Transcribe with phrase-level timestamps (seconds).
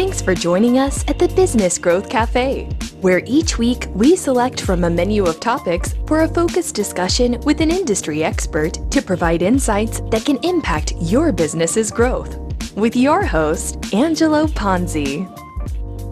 [0.00, 2.64] Thanks for joining us at the Business Growth Cafe,
[3.02, 7.60] where each week we select from a menu of topics for a focused discussion with
[7.60, 12.38] an industry expert to provide insights that can impact your business's growth.
[12.74, 15.28] With your host, Angelo Ponzi.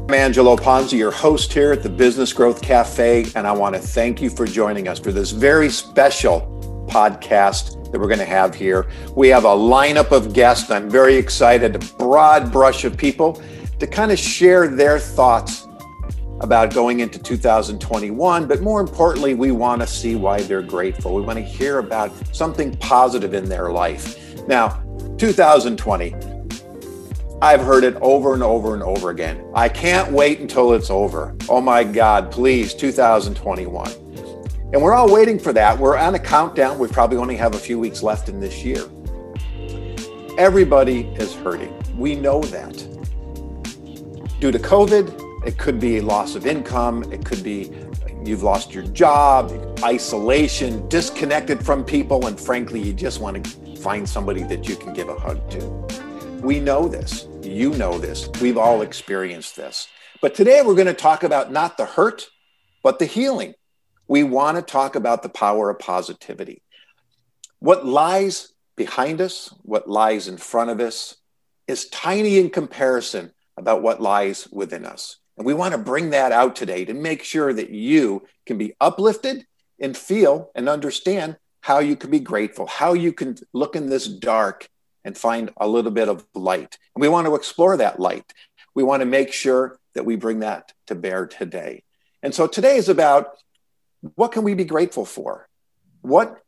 [0.07, 3.81] I'm Angelo Ponzi, your host here at the Business Growth Cafe, and I want to
[3.81, 6.43] thank you for joining us for this very special
[6.91, 8.87] podcast that we're going to have here.
[9.17, 10.71] We have a lineup of guests.
[10.71, 13.41] I'm very excited, a broad brush of people
[13.79, 15.69] to kind of share their thoughts
[16.41, 18.47] about going into 2021.
[18.47, 21.15] But more importantly, we want to see why they're grateful.
[21.15, 24.47] We want to hear about something positive in their life.
[24.47, 24.83] Now,
[25.19, 26.15] 2020,
[27.41, 29.45] I've heard it over and over and over again.
[29.55, 31.37] I can't wait until it's over.
[31.49, 33.91] Oh my God, please, 2021.
[34.73, 35.79] And we're all waiting for that.
[35.79, 36.79] We're on a countdown.
[36.79, 38.85] We probably only have a few weeks left in this year.
[40.37, 41.75] Everybody is hurting.
[41.97, 42.98] We know that.
[44.41, 47.73] Due to COVID, it could be loss of income, it could be
[48.25, 49.51] you've lost your job,
[49.83, 54.93] isolation, disconnected from people, and frankly, you just want to find somebody that you can
[54.93, 55.59] give a hug to.
[56.41, 57.27] We know this.
[57.43, 58.29] You know this.
[58.41, 59.89] We've all experienced this.
[60.21, 62.29] But today we're going to talk about not the hurt,
[62.85, 63.55] but the healing
[64.07, 66.63] we want to talk about the power of positivity.
[67.59, 71.17] What lies behind us, what lies in front of us,
[71.67, 75.19] is tiny in comparison about what lies within us.
[75.37, 78.75] And we want to bring that out today to make sure that you can be
[78.81, 79.47] uplifted
[79.81, 84.07] and feel and understand how you can be grateful, how you can look in this
[84.07, 84.69] dark
[85.05, 86.79] and find a little bit of light.
[86.95, 88.33] And we want to explore that light.
[88.75, 91.83] We want to make sure that we bring that to bear today.
[92.23, 93.31] And so today is about
[94.15, 95.49] what can we be grateful for?
[96.03, 96.41] What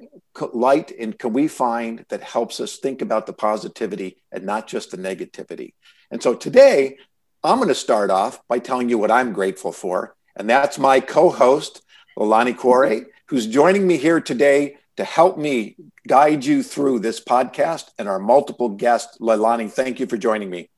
[0.53, 4.91] light and can we find that helps us think about the positivity and not just
[4.91, 5.75] the negativity?
[6.11, 6.99] And so today,
[7.43, 10.15] I'm going to start off by telling you what I'm grateful for.
[10.37, 11.83] And that's my co host,
[12.19, 15.77] Leilani Corey, who's joining me here today to help me
[16.07, 19.19] guide you through this podcast and our multiple guests.
[19.19, 20.69] Leilani, thank you for joining me.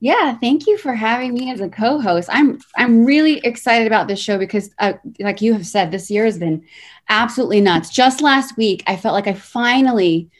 [0.00, 2.28] Yeah, thank you for having me as a co-host.
[2.32, 6.24] I'm I'm really excited about this show because, uh, like you have said, this year
[6.24, 6.64] has been
[7.10, 7.90] absolutely nuts.
[7.90, 10.30] Just last week, I felt like I finally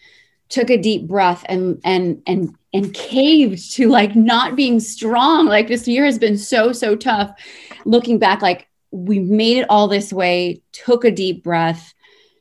[0.50, 5.46] took a deep breath and and and and caved to like not being strong.
[5.46, 7.32] Like this year has been so so tough.
[7.86, 10.60] Looking back, like we made it all this way.
[10.72, 11.94] Took a deep breath.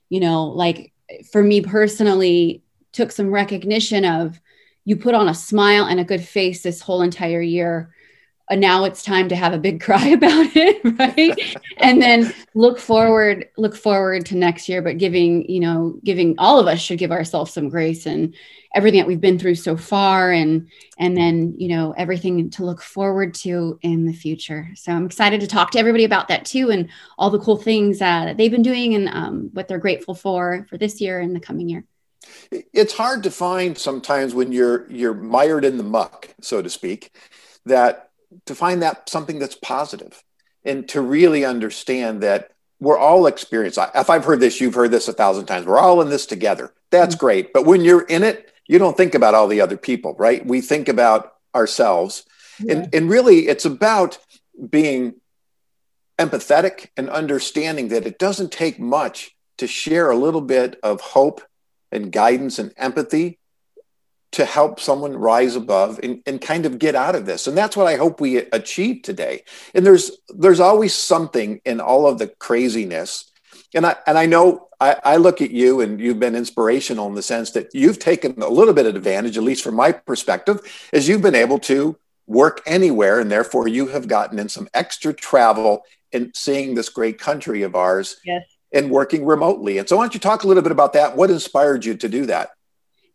[0.10, 0.92] You know, like
[1.32, 4.42] for me personally, took some recognition of
[4.86, 7.94] you put on a smile and a good face this whole entire year
[8.50, 11.58] and now it's time to have a big cry about it right?
[11.78, 16.60] And then look forward look forward to next year but giving you know giving all
[16.60, 18.36] of us should give ourselves some grace and
[18.76, 22.82] everything that we've been through so far and and then you know everything to look
[22.82, 24.70] forward to in the future.
[24.76, 28.02] So i'm excited to talk to everybody about that too and all the cool things
[28.02, 31.36] uh, that they've been doing and um, what they're grateful for for this year and
[31.36, 31.84] the coming year.
[32.52, 37.12] It's hard to find sometimes when you're you're mired in the muck so to speak
[37.66, 38.09] that
[38.46, 40.24] to find that something that's positive
[40.64, 43.80] and to really understand that we're all experienced.
[43.96, 46.74] if i've heard this you've heard this a thousand times we're all in this together
[46.92, 47.26] that's mm-hmm.
[47.26, 50.46] great but when you're in it you don't think about all the other people right
[50.46, 52.26] we think about ourselves
[52.60, 52.76] yeah.
[52.76, 54.18] and, and really it's about
[54.70, 55.16] being
[56.20, 61.42] empathetic and understanding that it doesn't take much to share a little bit of hope
[61.92, 63.40] and guidance and empathy
[64.32, 67.76] to help someone rise above and, and kind of get out of this and that's
[67.76, 72.28] what i hope we achieve today and there's there's always something in all of the
[72.28, 73.32] craziness
[73.74, 77.16] and i and i know I, I look at you and you've been inspirational in
[77.16, 80.62] the sense that you've taken a little bit of advantage at least from my perspective
[80.94, 81.98] as you've been able to
[82.28, 87.20] work anywhere and therefore you have gotten in some extra travel and seeing this great
[87.20, 89.78] country of ours yes and working remotely.
[89.78, 91.16] And so, why don't you talk a little bit about that?
[91.16, 92.52] What inspired you to do that?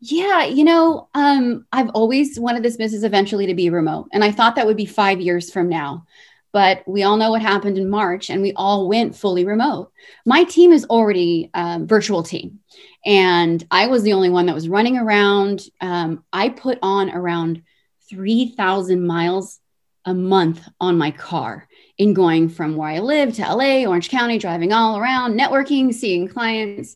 [0.06, 4.32] Yeah, you know, um, I've always wanted this business eventually to be remote, and I
[4.32, 6.04] thought that would be five years from now.
[6.52, 9.92] But we all know what happened in March, and we all went fully remote.
[10.26, 12.60] My team is already a virtual team,
[13.06, 15.62] and I was the only one that was running around.
[15.80, 17.62] Um, I put on around
[18.10, 19.58] three thousand miles
[20.04, 21.66] a month on my car
[21.96, 26.28] in going from where I live to LA, Orange County, driving all around, networking, seeing
[26.28, 26.94] clients.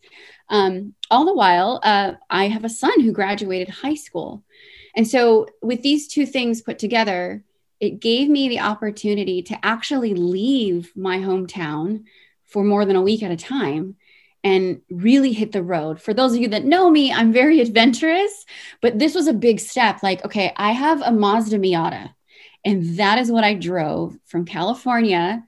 [0.51, 4.43] Um, all the while, uh, I have a son who graduated high school.
[4.97, 7.45] And so, with these two things put together,
[7.81, 12.05] it gave me the opportunity to actually leave my hometown
[12.47, 13.97] for more than a week at a time
[14.43, 16.01] and really hit the road.
[16.01, 18.47] For those of you that know me, I'm very adventurous,
[18.81, 20.03] but this was a big step.
[20.03, 22.11] Like, okay, I have a Mazda Miata
[22.65, 25.45] And that is what I drove from California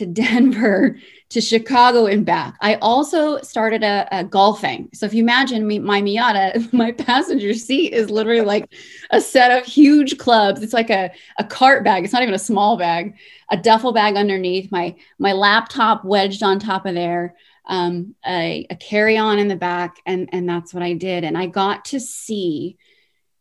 [0.00, 0.96] to Denver
[1.28, 2.56] to Chicago and back.
[2.62, 4.88] I also started a, a golfing.
[4.94, 8.72] So if you imagine me, my Miata, my passenger seat is literally like
[9.10, 10.62] a set of huge clubs.
[10.62, 12.02] It's like a, a cart bag.
[12.02, 13.18] It's not even a small bag,
[13.50, 17.36] a duffel bag underneath, my my laptop wedged on top of there,
[17.66, 21.24] um, a, a carry-on in the back, and and that's what I did.
[21.24, 22.78] And I got to see,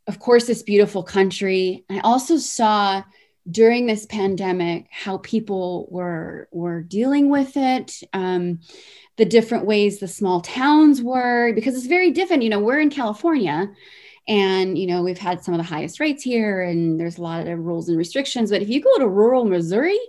[0.08, 1.86] of course, this beautiful country.
[1.90, 3.04] I also saw
[3.50, 8.60] during this pandemic how people were were dealing with it um,
[9.18, 12.90] the different ways the small towns were because it's very different you know we're in
[12.90, 13.70] california
[14.28, 17.48] and you know we've had some of the highest rates here and there's a lot
[17.48, 20.00] of rules and restrictions but if you go to rural missouri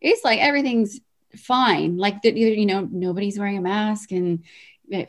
[0.00, 1.00] it's like everything's
[1.36, 1.96] fine.
[1.96, 4.44] Like the, you know nobody's wearing a mask and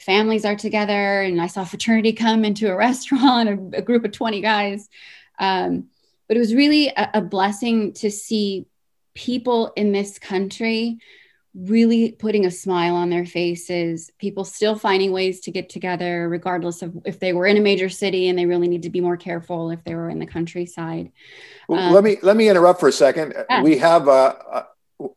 [0.02, 4.12] families are together and i saw fraternity come into a restaurant a, a group of
[4.12, 4.90] 20 guys
[5.40, 5.86] um,
[6.28, 8.68] but it was really a, a blessing to see
[9.14, 11.00] people in this country
[11.56, 16.84] really putting a smile on their faces people still finding ways to get together regardless
[16.84, 19.18] of if they were in a major city and they really need to be more
[19.18, 21.12] careful if they were in the countryside.
[21.68, 23.34] Well, um, let me let me interrupt for a second.
[23.50, 23.64] Yeah.
[23.64, 24.68] we have a,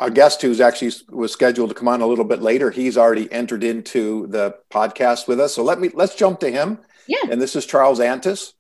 [0.01, 2.71] a guest who's actually was scheduled to come on a little bit later.
[2.71, 5.55] He's already entered into the podcast with us.
[5.55, 6.79] So let me let's jump to him.
[7.07, 7.19] Yeah.
[7.31, 8.55] And this is charles antis.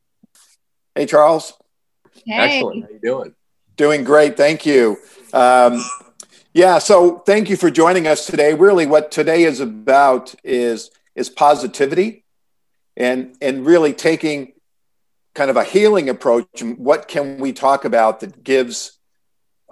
[0.94, 1.54] Hey charles
[2.26, 2.58] Hey.
[2.58, 2.84] Excellent.
[2.84, 3.34] How you doing?
[3.76, 4.36] Doing great.
[4.36, 4.98] Thank you.
[5.32, 5.84] Um,
[6.52, 6.78] yeah.
[6.78, 8.54] So thank you for joining us today.
[8.54, 12.24] Really, what today is about is is positivity,
[12.96, 14.52] and and really taking
[15.34, 16.46] kind of a healing approach.
[16.60, 18.98] And what can we talk about that gives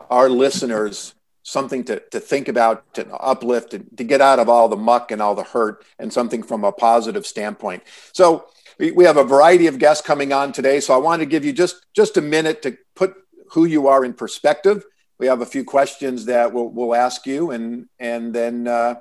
[0.08, 4.68] our listeners something to, to think about, to uplift, to, to get out of all
[4.68, 7.82] the muck and all the hurt, and something from a positive standpoint.
[8.12, 8.46] So
[8.78, 10.80] we, we have a variety of guests coming on today.
[10.80, 13.14] So I want to give you just, just a minute to put
[13.50, 14.84] who you are in perspective.
[15.18, 18.96] We have a few questions that we'll, we'll ask you and, and then uh,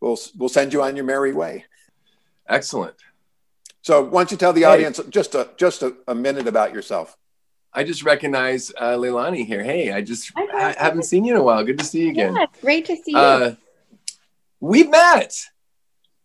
[0.00, 1.64] we'll, we'll send you on your merry way.
[2.48, 2.94] Excellent.
[3.82, 4.66] So why don't you tell the hey.
[4.66, 7.16] audience just a, just a, a, minute about yourself?
[7.72, 9.62] I just recognize uh, Leilani here.
[9.62, 11.62] Hey, I just I haven't seen you in a while.
[11.62, 12.34] Good to see you again.
[12.34, 13.18] Yeah, great to see you.
[13.18, 13.54] Uh,
[14.60, 15.34] we've met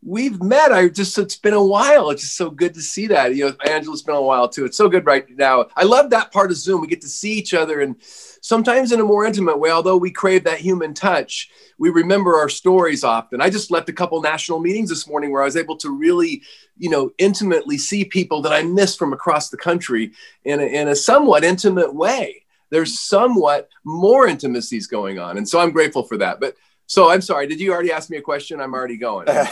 [0.03, 0.71] we've met.
[0.71, 2.09] I just it's been a while.
[2.09, 3.36] It's just so good to see that.
[3.36, 4.65] You know, Angelo's been a while too.
[4.65, 5.68] It's so good right now.
[5.75, 6.81] I love that part of Zoom.
[6.81, 7.95] We get to see each other and
[8.42, 12.50] sometimes in a more intimate way, although we crave that human touch, we remember our
[12.50, 13.42] stories often.
[13.42, 16.42] I just left a couple national meetings this morning where I was able to really,
[16.77, 20.12] you know, intimately see people that I miss from across the country
[20.44, 22.45] in a, in a somewhat intimate way.
[22.71, 25.38] There's somewhat more intimacies going on.
[25.38, 26.39] And so I'm grateful for that.
[26.39, 26.56] But
[26.91, 27.47] so I'm sorry.
[27.47, 28.59] Did you already ask me a question?
[28.59, 29.29] I'm already going.
[29.29, 29.35] I'm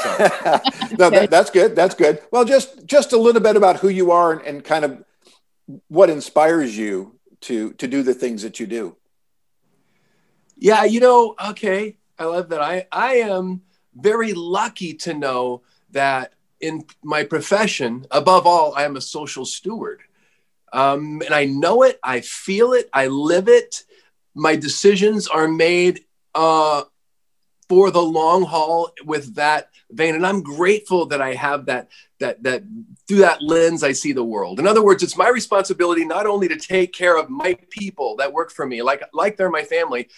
[1.00, 1.74] no, that, that's good.
[1.74, 2.22] That's good.
[2.32, 5.06] Well, just just a little bit about who you are and, and kind of
[5.88, 8.98] what inspires you to to do the things that you do.
[10.58, 11.96] Yeah, you know, okay.
[12.18, 12.60] I love that.
[12.60, 13.62] I I am
[13.96, 15.62] very lucky to know
[15.92, 20.02] that in my profession, above all, I am a social steward.
[20.74, 23.86] Um, and I know it, I feel it, I live it.
[24.36, 26.02] My decisions are made
[26.36, 26.84] uh,
[27.70, 30.16] for the long haul with that vein.
[30.16, 31.90] And i'm grateful that i have that
[32.20, 32.64] that that
[33.08, 34.60] through that lens i see the world.
[34.60, 38.34] In other words it's my responsibility not only to take care of my people that
[38.34, 40.10] work for me like like they're my family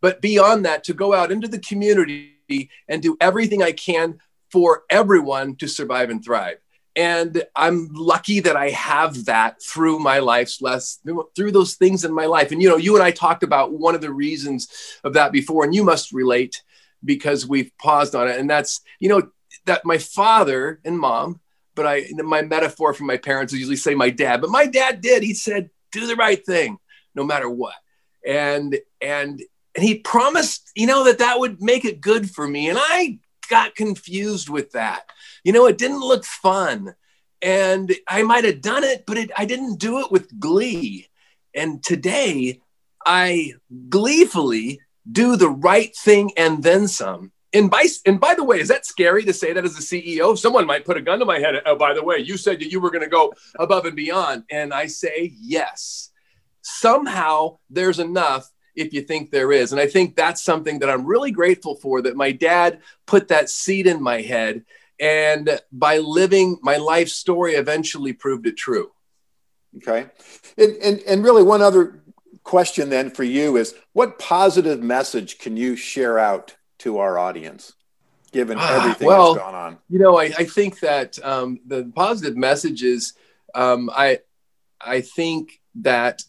[0.00, 4.18] but beyond that to go out into the community and do everything i can
[4.50, 6.58] for everyone to survive and thrive.
[6.94, 10.98] And i'm lucky that i have that through my life's less
[11.34, 12.52] through those things in my life.
[12.52, 14.68] And you know you and i talked about one of the reasons
[15.04, 16.62] of that before and you must relate
[17.06, 18.38] because we've paused on it.
[18.38, 19.30] And that's, you know,
[19.64, 21.40] that my father and mom,
[21.74, 25.00] but I, my metaphor for my parents is usually say my dad, but my dad
[25.00, 25.22] did.
[25.22, 26.78] He said, do the right thing
[27.14, 27.74] no matter what.
[28.26, 29.40] And, and,
[29.74, 32.68] and he promised, you know, that that would make it good for me.
[32.68, 35.08] And I got confused with that.
[35.44, 36.94] You know, it didn't look fun.
[37.42, 41.08] And I might have done it, but it, I didn't do it with glee.
[41.54, 42.60] And today
[43.04, 43.52] I
[43.88, 47.32] gleefully do the right thing and then some.
[47.52, 50.36] And by, and by the way, is that scary to say that as a CEO?
[50.36, 51.62] Someone might put a gun to my head.
[51.64, 54.44] Oh, by the way, you said that you were going to go above and beyond.
[54.50, 56.10] And I say, yes.
[56.60, 59.72] Somehow there's enough if you think there is.
[59.72, 63.48] And I think that's something that I'm really grateful for that my dad put that
[63.48, 64.64] seed in my head.
[65.00, 68.90] And by living my life story, eventually proved it true.
[69.78, 70.06] Okay.
[70.58, 72.02] And, and, and really, one other
[72.46, 77.74] question then for you is what positive message can you share out to our audience
[78.30, 81.90] given ah, everything well, that's gone on you know i, I think that um, the
[81.94, 83.14] positive message is
[83.54, 84.20] um, i
[84.80, 86.22] i think that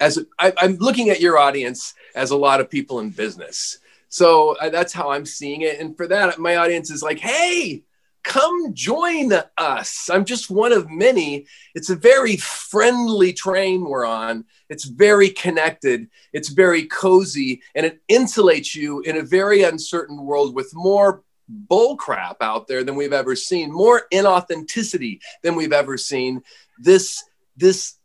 [0.00, 3.78] as I, I'm looking at your audience as a lot of people in business.
[4.08, 5.78] So uh, that's how I'm seeing it.
[5.78, 7.82] And for that, my audience is like, hey,
[8.22, 10.08] come join us.
[10.10, 11.46] I'm just one of many.
[11.74, 14.44] It's a very friendly train we're on.
[14.68, 20.54] It's very connected, it's very cozy, and it insulates you in a very uncertain world
[20.54, 21.22] with more
[21.68, 26.42] bullcrap out there than we've ever seen, more inauthenticity than we've ever seen.
[26.78, 27.24] This,
[27.56, 27.96] this,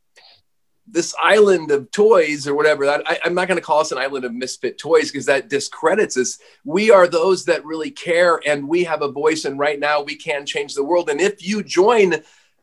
[0.87, 3.97] this island of toys or whatever that I, am not going to call us an
[3.97, 8.67] island of misfit toys because that discredits us we are those that really care and
[8.67, 11.63] we have a voice and right now we can change the world and if you
[11.63, 12.15] join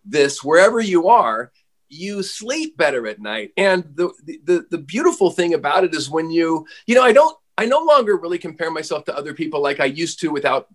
[0.04, 1.50] this wherever you are
[1.92, 3.52] you sleep better at night.
[3.56, 4.10] And the,
[4.44, 7.80] the, the beautiful thing about it is when you, you know, I don't, I no
[7.80, 10.68] longer really compare myself to other people like I used to without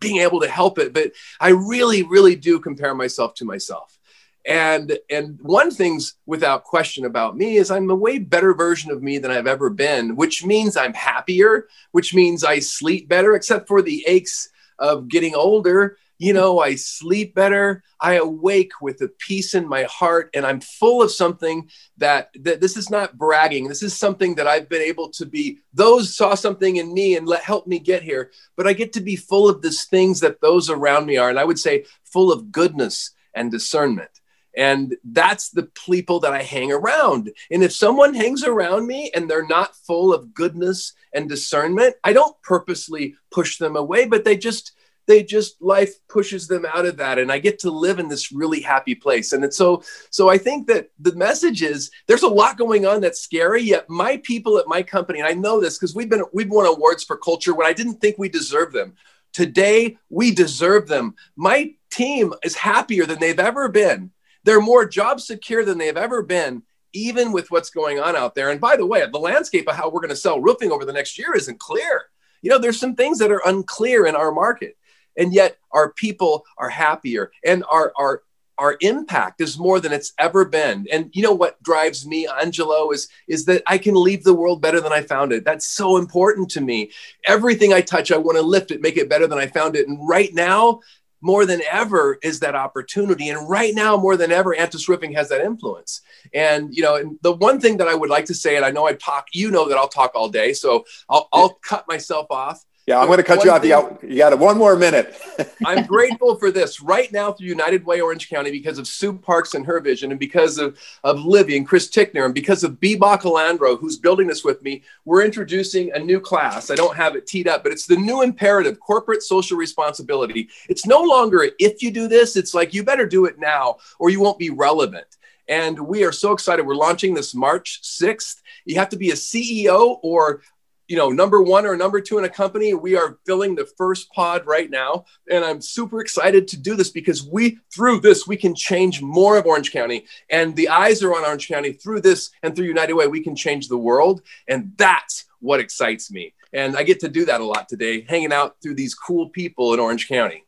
[0.00, 3.98] being able to help it, but I really, really do compare myself to myself.
[4.44, 9.02] And and one thing's without question about me is I'm a way better version of
[9.02, 13.68] me than I've ever been, which means I'm happier, which means I sleep better, except
[13.68, 17.82] for the aches of getting older you know, I sleep better.
[18.00, 22.60] I awake with a peace in my heart, and I'm full of something that, that
[22.60, 23.66] this is not bragging.
[23.66, 25.58] This is something that I've been able to be.
[25.74, 28.30] Those saw something in me and let help me get here.
[28.56, 31.40] But I get to be full of these things that those around me are, and
[31.40, 34.20] I would say full of goodness and discernment.
[34.56, 37.32] And that's the people that I hang around.
[37.50, 42.12] And if someone hangs around me and they're not full of goodness and discernment, I
[42.12, 44.72] don't purposely push them away, but they just
[45.06, 47.18] they just life pushes them out of that.
[47.18, 49.32] And i get to live in this really happy place.
[49.32, 53.00] And it's so so i think that the message is there's a lot going on
[53.00, 56.24] that's scary yet my people at my company and i know this because we've been
[56.32, 58.94] we've won awards for culture when i didn't think we deserved them.
[59.32, 61.14] Today we deserve them.
[61.36, 64.10] My team is happier than they've ever been
[64.44, 68.50] they're more job secure than they've ever been even with what's going on out there.
[68.50, 70.92] And by the way the landscape of how we're going to sell roofing over the
[70.92, 72.02] next year isn't clear.
[72.42, 74.76] You know there's some things that are unclear in our market
[75.16, 78.22] and yet our people are happier and our our
[78.58, 80.86] our impact is more than it's ever been.
[80.92, 84.60] And you know what drives me angelo is is that i can leave the world
[84.60, 85.44] better than i found it.
[85.44, 86.90] That's so important to me.
[87.26, 89.88] Everything i touch i want to lift it make it better than i found it.
[89.88, 90.80] And right now
[91.22, 93.30] more than ever is that opportunity.
[93.30, 96.02] And right now more than ever antis roofing has that influence.
[96.34, 98.70] And you know and the one thing that i would like to say and i
[98.70, 102.26] know i talk you know that i'll talk all day so i'll, I'll cut myself
[102.30, 103.62] off yeah, I'm going to cut you off.
[103.62, 105.16] You got, you got one more minute.
[105.64, 109.54] I'm grateful for this right now through United Way Orange County because of Sue Parks
[109.54, 112.96] and her vision, and because of, of Livy and Chris Tickner, and because of B.
[112.96, 114.82] Bacalandro, who's building this with me.
[115.04, 116.70] We're introducing a new class.
[116.70, 120.48] I don't have it teed up, but it's the new imperative corporate social responsibility.
[120.68, 124.10] It's no longer if you do this, it's like you better do it now or
[124.10, 125.06] you won't be relevant.
[125.48, 126.66] And we are so excited.
[126.66, 128.42] We're launching this March 6th.
[128.64, 130.42] You have to be a CEO or
[130.92, 132.74] you know, number one or number two in a company.
[132.74, 135.06] We are filling the first pod right now.
[135.30, 139.38] And I'm super excited to do this because we, through this, we can change more
[139.38, 140.04] of Orange County.
[140.28, 141.72] And the eyes are on Orange County.
[141.72, 144.20] Through this and through United Way, we can change the world.
[144.48, 146.34] And that's what excites me.
[146.52, 149.72] And I get to do that a lot today, hanging out through these cool people
[149.72, 150.44] in Orange County.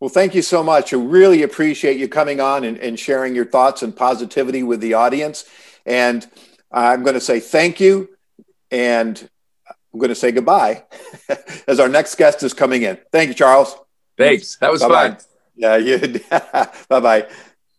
[0.00, 0.92] Well, thank you so much.
[0.92, 4.94] I really appreciate you coming on and, and sharing your thoughts and positivity with the
[4.94, 5.44] audience.
[5.86, 6.26] And
[6.72, 8.08] I'm going to say thank you.
[8.72, 9.30] And
[9.96, 10.84] I'm going to say goodbye
[11.66, 12.98] as our next guest is coming in.
[13.10, 13.74] Thank you, Charles.
[14.18, 14.58] Thanks.
[14.58, 15.08] That was Bye-bye.
[15.08, 15.18] fun.
[15.56, 16.20] Yeah, you.
[16.30, 17.26] bye bye.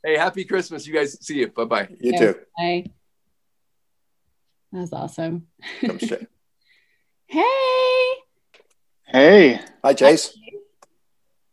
[0.04, 0.88] Hey, happy Christmas.
[0.88, 1.50] You guys see you.
[1.50, 1.88] Bye bye.
[2.02, 2.36] You yeah, too.
[2.58, 2.86] Bye.
[4.72, 5.46] That was awesome.
[7.28, 7.46] hey.
[9.04, 9.60] Hey.
[9.84, 10.36] Hi, Chase.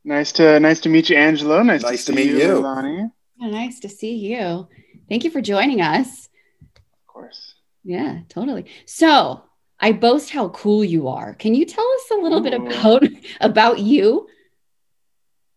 [0.02, 1.62] Nice to nice to meet you, Angelo.
[1.62, 2.58] Nice, nice to, to meet you, you.
[2.60, 3.10] Lonnie.
[3.36, 4.66] Yeah, nice to see you.
[5.10, 6.30] Thank you for joining us.
[6.62, 7.52] Of course.
[7.82, 8.64] Yeah, totally.
[8.86, 9.42] So
[9.80, 11.34] I boast how cool you are.
[11.34, 12.42] Can you tell us a little Ooh.
[12.42, 13.02] bit about
[13.40, 14.28] about you?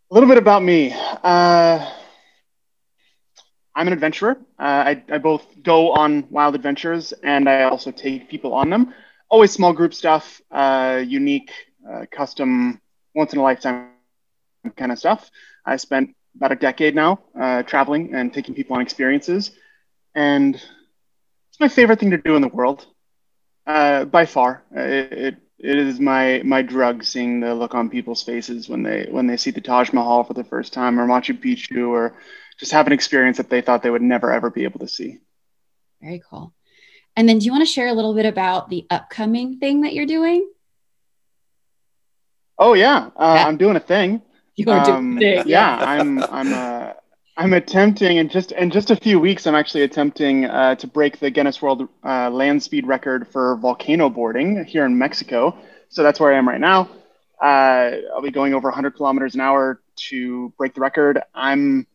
[0.10, 0.94] A little bit about me.
[0.94, 1.92] Uh,
[3.76, 4.38] I'm an adventurer.
[4.58, 8.94] Uh, I, I both go on wild adventures and I also take people on them.
[9.30, 11.52] Always small group stuff, uh, unique,
[11.88, 12.82] uh, custom,
[13.14, 13.90] once in a lifetime
[14.76, 15.30] kind of stuff.
[15.66, 19.52] I spent about a decade now uh, traveling and taking people on experiences,
[20.16, 22.88] and it's my favorite thing to do in the world.
[23.68, 27.90] Uh, by far, uh, it, it, it is my my drug seeing the look on
[27.90, 31.06] people's faces when they when they see the Taj Mahal for the first time or
[31.06, 32.16] Machu Picchu or
[32.58, 35.18] just have an experience that they thought they would never ever be able to see.
[36.02, 36.54] Very cool.
[37.18, 39.94] And then, do you want to share a little bit about the upcoming thing that
[39.94, 40.50] you're doing?
[42.58, 43.48] Oh yeah, uh, yeah.
[43.48, 44.22] I'm doing a thing.
[44.60, 46.94] You are um, doing Yeah, I'm I'm uh,
[47.40, 49.46] I'm attempting in just in just a few weeks.
[49.46, 54.10] I'm actually attempting uh, to break the Guinness World uh, Land Speed Record for volcano
[54.10, 55.56] boarding here in Mexico.
[55.90, 56.90] So that's where I am right now.
[57.40, 59.80] Uh, I'll be going over 100 kilometers an hour
[60.10, 61.22] to break the record.
[61.36, 61.86] I'm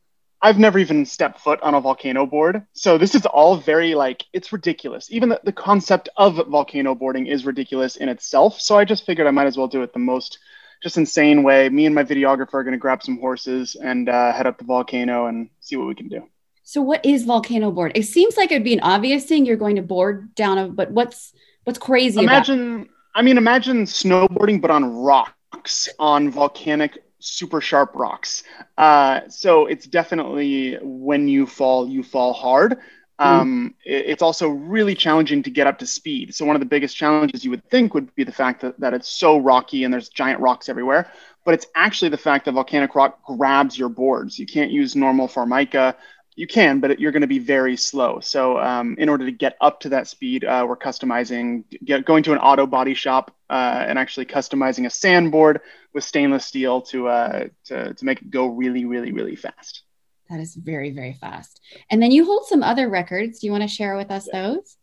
[0.40, 4.24] I've never even stepped foot on a volcano board, so this is all very like
[4.32, 5.10] it's ridiculous.
[5.10, 8.60] Even the, the concept of volcano boarding is ridiculous in itself.
[8.60, 10.38] So I just figured I might as well do it the most
[10.82, 11.68] just insane way.
[11.68, 14.64] Me and my videographer are going to grab some horses and uh, head up the
[14.64, 16.28] volcano and see what we can do.
[16.64, 17.92] So, what is volcano board?
[17.94, 19.46] It seems like it'd be an obvious thing.
[19.46, 21.32] You're going to board down a, but what's
[21.64, 22.20] what's crazy?
[22.20, 28.44] Imagine, I mean, imagine snowboarding but on rocks, on volcanic, super sharp rocks.
[28.78, 32.78] Uh, so it's definitely when you fall, you fall hard.
[33.20, 33.40] Mm-hmm.
[33.40, 36.34] Um, it, it's also really challenging to get up to speed.
[36.34, 38.94] So one of the biggest challenges you would think would be the fact that, that
[38.94, 41.10] it's so rocky and there's giant rocks everywhere.
[41.44, 44.38] But it's actually the fact that volcanic rock grabs your boards.
[44.38, 45.96] You can't use normal formica.
[46.34, 48.20] You can, but you're going to be very slow.
[48.20, 52.22] So um, in order to get up to that speed, uh, we're customizing, get, going
[52.22, 55.60] to an auto body shop uh, and actually customizing a sandboard
[55.92, 59.82] with stainless steel to, uh, to, to make it go really, really, really fast.
[60.30, 61.60] That is very, very fast.
[61.90, 63.40] And then you hold some other records.
[63.40, 64.76] Do you want to share with us those?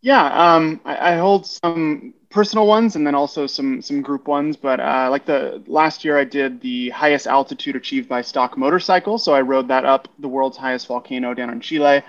[0.00, 4.54] Yeah, um, I, I, hold some personal ones and then also some some group ones.
[4.54, 9.16] But uh, like the last year, I did the highest altitude achieved by stock motorcycle.
[9.16, 12.02] So I rode that up the world's highest volcano down in Chile.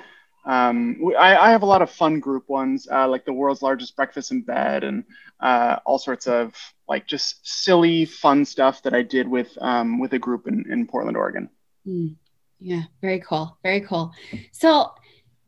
[0.45, 3.95] Um, I, I, have a lot of fun group ones, uh, like the world's largest
[3.95, 5.03] breakfast in bed, and
[5.39, 6.53] uh, all sorts of
[6.87, 10.85] like just silly, fun stuff that I did with um, with a group in, in
[10.85, 11.49] Portland, Oregon.
[11.87, 12.15] Mm.
[12.59, 13.57] Yeah, very cool.
[13.63, 14.13] Very cool.
[14.51, 14.93] So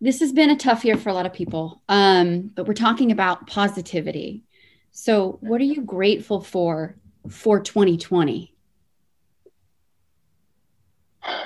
[0.02, 1.82] this has been a tough year for a lot of people.
[1.90, 4.44] Um, but we're talking about positivity.
[4.92, 6.96] So what are you grateful for
[7.30, 8.54] for 2020?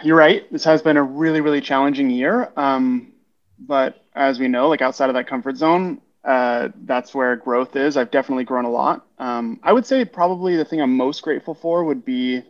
[0.04, 0.52] You're right.
[0.52, 2.52] This has been a really, really challenging year.
[2.56, 3.14] Um,
[3.60, 7.98] but as we know, like outside of that comfort zone, uh, that's where growth is.
[7.98, 9.08] I've definitely grown a lot.
[9.18, 12.44] Um, I would say probably the thing I'm most grateful for would be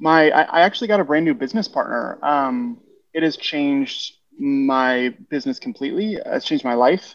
[0.00, 2.18] my I, I, actually got a brand new business partner.
[2.22, 2.80] Um,
[3.12, 6.16] it has changed my business completely.
[6.24, 7.14] It's changed my life.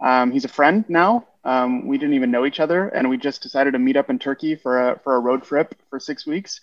[0.00, 1.26] Um, he's a friend now.
[1.44, 4.18] Um, we didn't even know each other, and we just decided to meet up in
[4.18, 6.60] Turkey for a for a road trip for six weeks,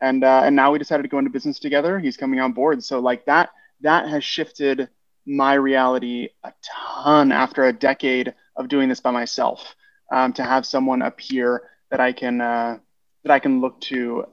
[0.00, 1.98] and uh, and now we decided to go into business together.
[1.98, 3.50] He's coming on board, so like that
[3.80, 4.88] that has shifted
[5.26, 9.74] my reality a ton after a decade of doing this by myself.
[10.12, 12.78] Um, to have someone up here that I can uh,
[13.24, 14.26] that I can look to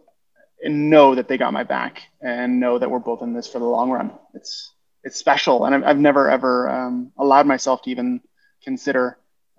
[0.63, 3.59] and know that they got my back and know that we're both in this for
[3.59, 4.11] the long run.
[4.33, 4.73] It's
[5.03, 8.21] it's special, and I've, I've never ever um, allowed myself to even
[8.63, 9.17] consider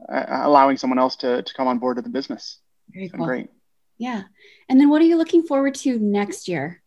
[0.08, 2.58] uh, allowing someone else to to come on board to the business.
[2.90, 3.26] Very cool.
[3.26, 3.50] Great.
[3.98, 4.22] Yeah,
[4.68, 6.82] and then what are you looking forward to next year?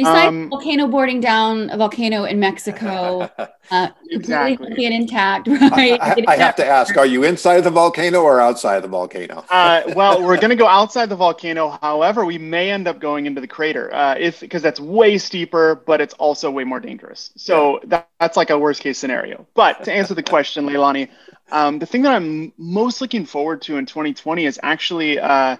[0.00, 3.30] Besides um, volcano boarding down a volcano in Mexico,
[3.70, 4.56] uh, exactly.
[4.56, 6.00] completely and intact, right?
[6.00, 9.44] I, I, I have to ask: Are you inside the volcano or outside the volcano?
[9.50, 11.78] uh, well, we're going to go outside the volcano.
[11.82, 15.74] However, we may end up going into the crater, uh, if because that's way steeper,
[15.74, 17.30] but it's also way more dangerous.
[17.36, 17.88] So yeah.
[17.88, 19.46] that, that's like a worst case scenario.
[19.54, 21.08] But to answer the question, Leilani,
[21.52, 25.56] um, the thing that I'm most looking forward to in 2020 is actually uh,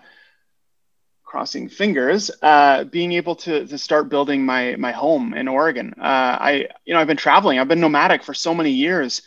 [1.31, 5.95] crossing fingers, uh, being able to, to start building my, my home in Oregon.
[5.97, 6.53] Uh, I,
[6.85, 9.23] you know, I've been traveling, I've been nomadic for so many years.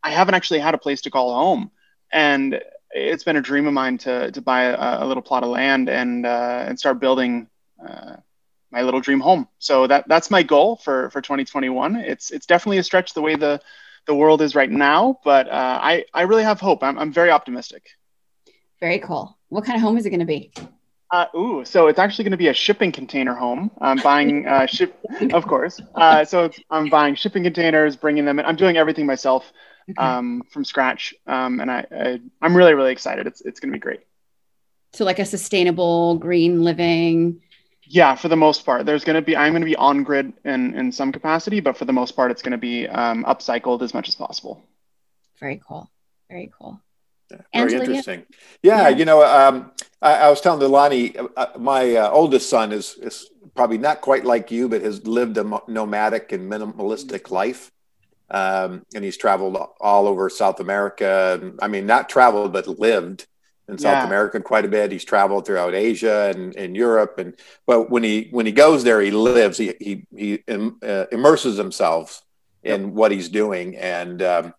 [0.00, 1.72] I haven't actually had a place to call home.
[2.12, 5.48] And it's been a dream of mine to, to buy a, a little plot of
[5.48, 7.48] land and, uh, and start building
[7.84, 8.14] uh,
[8.70, 9.48] my little dream home.
[9.58, 11.96] So that, that's my goal for, for 2021.
[11.96, 13.60] It's, it's definitely a stretch the way the,
[14.06, 16.84] the world is right now, but uh, I, I really have hope.
[16.84, 17.88] I'm, I'm very optimistic.
[18.78, 19.36] Very cool.
[19.48, 20.52] What kind of home is it going to be?
[21.10, 23.70] Uh, ooh, so it's actually going to be a shipping container home.
[23.80, 24.98] I'm buying uh, ship,
[25.32, 25.80] of course.
[25.94, 28.44] Uh, so I'm buying shipping containers, bringing them in.
[28.44, 29.50] I'm doing everything myself
[29.96, 33.26] um, from scratch, um, and I, I am really really excited.
[33.26, 34.00] It's it's going to be great.
[34.92, 37.40] So like a sustainable green living.
[37.84, 40.34] Yeah, for the most part, there's going to be I'm going to be on grid
[40.44, 43.80] in in some capacity, but for the most part, it's going to be um, upcycled
[43.80, 44.62] as much as possible.
[45.40, 45.90] Very cool.
[46.28, 46.82] Very cool.
[47.30, 48.26] Yeah, very interesting.
[48.62, 52.48] Yeah, yeah, you know, um, I, I, was telling Leilani, uh, uh, my uh, oldest
[52.48, 57.30] son is is probably not quite like you, but has lived a nomadic and minimalistic
[57.30, 57.70] life,
[58.30, 61.52] um, and he's traveled all over South America.
[61.60, 63.26] I mean, not traveled, but lived
[63.68, 64.06] in South yeah.
[64.06, 64.90] America quite a bit.
[64.90, 67.34] He's traveled throughout Asia and, and Europe, and
[67.66, 69.58] but when he when he goes there, he lives.
[69.58, 72.22] He he he uh, immerses himself
[72.62, 74.54] in what he's doing, and um,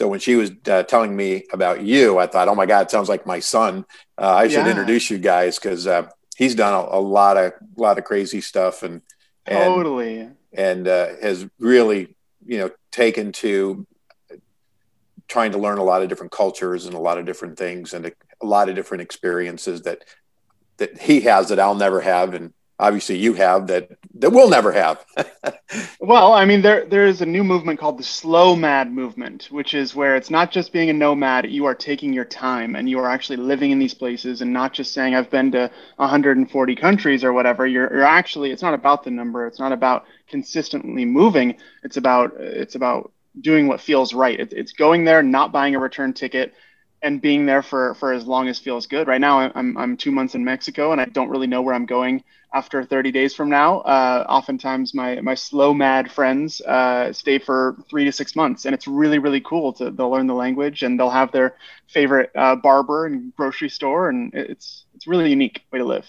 [0.00, 2.90] so when she was uh, telling me about you, I thought, oh my God, it
[2.90, 3.84] sounds like my son.
[4.16, 4.70] Uh, I should yeah.
[4.70, 6.08] introduce you guys because uh,
[6.38, 9.02] he's done a, a, lot of lot of crazy stuff and
[9.44, 13.86] and, totally and uh, has really you know taken to
[15.28, 18.06] trying to learn a lot of different cultures and a lot of different things and
[18.06, 20.06] a, a lot of different experiences that
[20.78, 24.72] that he has that I'll never have and obviously you have that that we'll never
[24.72, 25.04] have.
[26.00, 29.74] well, I mean, there there is a new movement called the slow mad movement, which
[29.74, 32.98] is where it's not just being a nomad, you are taking your time and you
[32.98, 37.22] are actually living in these places and not just saying I've been to 140 countries
[37.22, 37.66] or whatever.
[37.66, 41.56] You're you're actually it's not about the number, it's not about consistently moving.
[41.84, 44.40] It's about it's about doing what feels right.
[44.40, 46.54] It, it's going there, not buying a return ticket,
[47.02, 49.06] and being there for for as long as feels good.
[49.06, 51.86] Right now, I'm I'm two months in Mexico, and I don't really know where I'm
[51.86, 53.80] going after 30 days from now.
[53.80, 58.74] Uh, oftentimes, my my slow mad friends uh, stay for three to six months, and
[58.74, 59.72] it's really really cool.
[59.74, 61.56] To they'll learn the language, and they'll have their
[61.88, 66.06] favorite uh, barber and grocery store, and it's it's really unique way to live.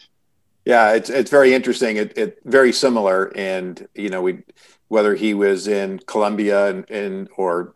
[0.66, 1.98] Yeah, it's it's very interesting.
[1.98, 4.40] It, it very similar, and you know we
[4.88, 7.74] whether he was in Colombia and, and or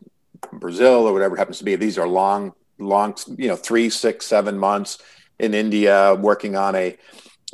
[0.52, 1.76] Brazil or whatever happens to be.
[1.76, 4.98] These are long, long, you know, three, six, seven months
[5.40, 6.98] in India working on a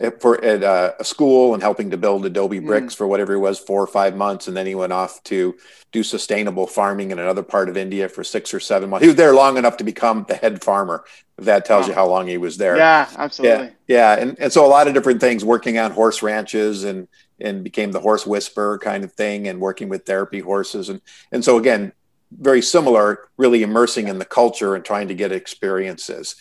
[0.10, 2.68] for at a, a school and helping to build Adobe hmm.
[2.68, 2.98] bricks mm.
[2.98, 5.56] for whatever it was, four or five months, and then he went off to
[5.92, 9.04] do sustainable farming in another part of India for six or seven months.
[9.04, 11.04] He was there long enough to become the head farmer.
[11.38, 11.90] If that tells wow.
[11.90, 12.78] you how long he was there.
[12.78, 13.68] Yeah, absolutely.
[13.88, 14.22] Yeah, yeah.
[14.22, 17.08] And, and so a lot of different things, working on horse ranches and
[17.40, 21.44] and became the horse whisperer kind of thing, and working with therapy horses, and and
[21.44, 21.92] so again,
[22.32, 26.36] very similar, really immersing in the culture and trying to get experiences.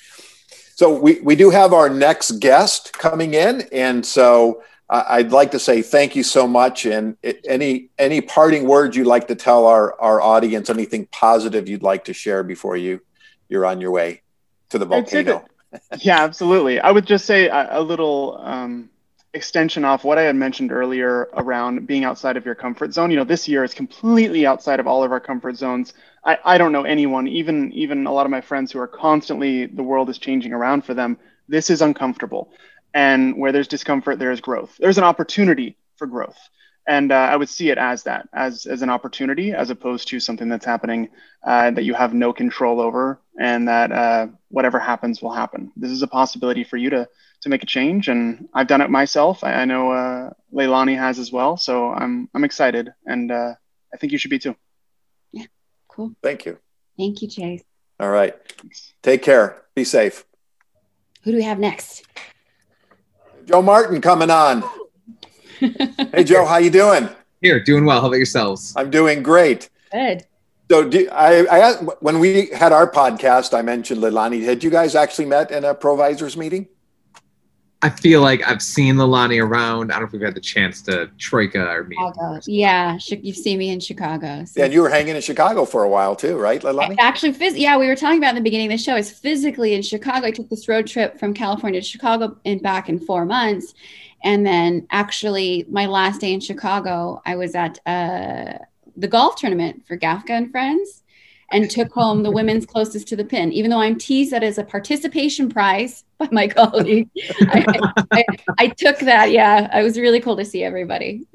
[0.81, 3.69] So we, we do have our next guest coming in.
[3.71, 6.87] And so I'd like to say thank you so much.
[6.87, 11.83] And any any parting words you'd like to tell our, our audience, anything positive you'd
[11.83, 13.03] like to share before you
[13.51, 14.23] you're on your way
[14.71, 15.45] to the volcano.
[15.99, 16.81] yeah, absolutely.
[16.81, 18.89] I would just say a, a little um,
[19.35, 23.11] extension off what I had mentioned earlier around being outside of your comfort zone.
[23.11, 25.93] You know, this year is completely outside of all of our comfort zones.
[26.25, 29.67] I, I don't know anyone, even even a lot of my friends who are constantly
[29.67, 31.19] the world is changing around for them.
[31.49, 32.53] This is uncomfortable.
[32.93, 34.77] And where there's discomfort, there is growth.
[34.79, 36.39] There's an opportunity for growth.
[36.87, 40.19] And uh, I would see it as that, as, as an opportunity, as opposed to
[40.19, 41.11] something that's happening
[41.47, 45.71] uh, that you have no control over, and that uh, whatever happens will happen.
[45.77, 47.09] This is a possibility for you to
[47.43, 49.45] to make a change, and I've done it myself.
[49.45, 53.55] I, I know uh, Leilani has as well, so I'm I'm excited, and uh,
[53.95, 54.57] I think you should be too.
[56.01, 56.15] Yeah, cool.
[56.23, 56.59] Thank you.
[56.97, 57.63] Thank you, Chase.
[57.99, 58.35] All right.
[59.03, 59.63] Take care.
[59.75, 60.25] Be safe.
[61.23, 62.07] Who do we have next?
[63.45, 64.65] Joe Martin coming on.
[65.61, 67.09] hey, Joe, how you doing?
[67.43, 68.01] Here, doing well.
[68.01, 68.73] How about yourselves?
[68.77, 69.69] I'm doing great.
[69.93, 70.25] Good.
[70.71, 74.45] So, do, I, I asked, when we had our podcast, I mentioned Leilani.
[74.45, 76.69] Had you guys actually met in a provisors meeting?
[77.83, 79.91] I feel like I've seen Leilani around.
[79.91, 81.97] I don't know if we've had the chance to troika or meet.
[81.97, 82.41] Chicago.
[82.47, 84.45] Yeah, you've seen me in Chicago.
[84.45, 84.61] So.
[84.61, 86.97] Yeah, and you were hanging in Chicago for a while too, right, Leilani?
[86.99, 88.97] Actually, phys- yeah, we were talking about in the beginning of the show.
[88.97, 90.27] Is physically in Chicago.
[90.27, 93.73] I took this road trip from California to Chicago and back in four months,
[94.23, 98.59] and then actually my last day in Chicago, I was at uh,
[98.95, 101.03] the golf tournament for Gafka and Friends
[101.51, 103.53] and took home the women's closest to the pin.
[103.53, 107.09] Even though I'm teased that as a participation prize by my colleague,
[107.41, 107.67] I,
[108.13, 108.25] I,
[108.59, 109.31] I, took that.
[109.31, 111.27] Yeah, it was really cool to see everybody.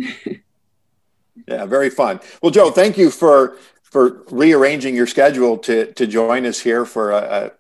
[1.48, 2.20] yeah, very fun.
[2.42, 7.12] Well, Joe, thank you for for rearranging your schedule to to join us here for
[7.12, 7.52] a, a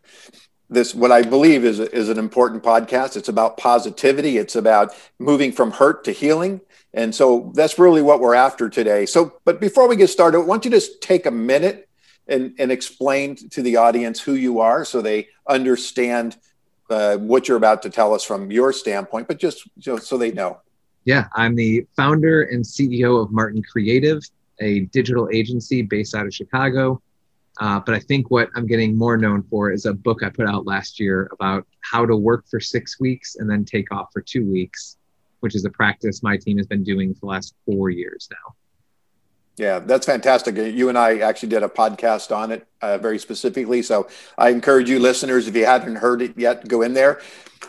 [0.69, 3.15] this what I believe is is an important podcast.
[3.15, 4.37] It's about positivity.
[4.37, 6.61] It's about moving from hurt to healing.
[6.93, 9.05] And so that's really what we're after today.
[9.05, 11.84] So, but before we get started, I want you to just take a minute
[12.27, 16.37] and, and explain to the audience who you are so they understand
[16.89, 20.59] uh, what you're about to tell us from your standpoint, but just so they know.
[21.05, 24.21] Yeah, I'm the founder and CEO of Martin Creative,
[24.59, 27.01] a digital agency based out of Chicago.
[27.59, 30.47] Uh, but I think what I'm getting more known for is a book I put
[30.47, 34.21] out last year about how to work for six weeks and then take off for
[34.21, 34.97] two weeks,
[35.39, 38.55] which is a practice my team has been doing for the last four years now.
[39.57, 40.57] Yeah, that's fantastic.
[40.57, 43.81] You and I actually did a podcast on it uh, very specifically.
[43.81, 47.21] So I encourage you listeners, if you hadn't heard it yet, go in there.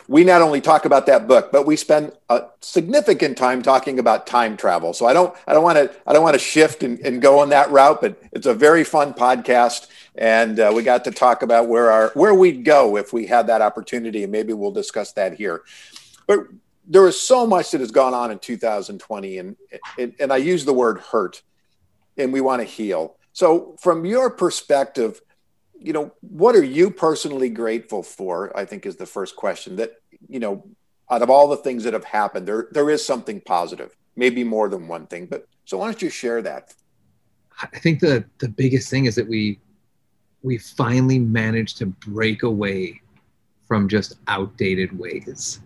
[0.08, 4.26] We not only talk about that book, but we spend a significant time talking about
[4.26, 4.94] time travel.
[4.94, 7.38] So I don't, I don't want to, I don't want to shift and, and, go
[7.38, 11.42] on that route, but it's a very fun podcast, and uh, we got to talk
[11.42, 15.12] about where our, where we'd go if we had that opportunity, and maybe we'll discuss
[15.12, 15.62] that here.
[16.26, 16.40] But
[16.86, 19.56] there is so much that has gone on in 2020, and
[19.98, 21.42] and, and I use the word hurt
[22.16, 23.16] and we want to heal.
[23.32, 25.20] So, from your perspective,
[25.78, 28.56] you know, what are you personally grateful for?
[28.56, 29.76] I think is the first question.
[29.76, 29.92] That
[30.28, 30.66] you know,
[31.10, 33.96] out of all the things that have happened, there there is something positive.
[34.18, 35.26] maybe more than one thing.
[35.26, 36.74] But so why don't you share that?
[37.62, 39.58] I think the the biggest thing is that we
[40.42, 43.00] we finally managed to break away
[43.66, 45.60] from just outdated ways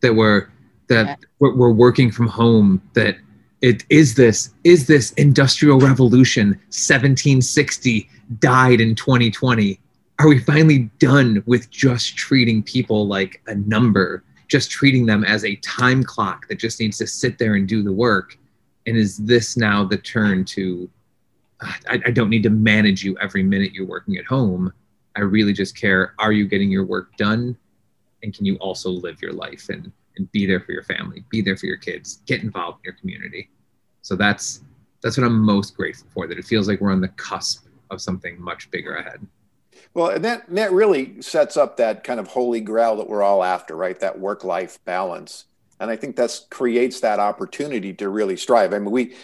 [0.00, 0.48] that we're
[0.88, 1.16] that yeah.
[1.38, 3.16] we're, we're working from home that
[3.60, 9.80] it is this is this industrial revolution 1760 died in 2020
[10.20, 15.44] are we finally done with just treating people like a number just treating them as
[15.44, 18.36] a time clock that just needs to sit there and do the work?
[18.86, 20.90] And is this now the turn to
[21.60, 24.72] ah, I, I don't need to manage you every minute you're working at home.
[25.16, 27.56] I really just care are you getting your work done?
[28.22, 29.68] And can you also live your life?
[29.68, 32.84] And and be there for your family be there for your kids get involved in
[32.84, 33.48] your community.
[34.02, 34.62] So that's
[35.02, 38.00] that's what i'm most grateful for that it feels like we're on the cusp of
[38.00, 39.26] something much bigger ahead.
[39.94, 43.42] Well and that that really sets up that kind of holy grail that we're all
[43.42, 43.98] after right?
[43.98, 45.44] That work life balance.
[45.80, 48.74] And i think that's creates that opportunity to really strive.
[48.74, 49.14] I mean we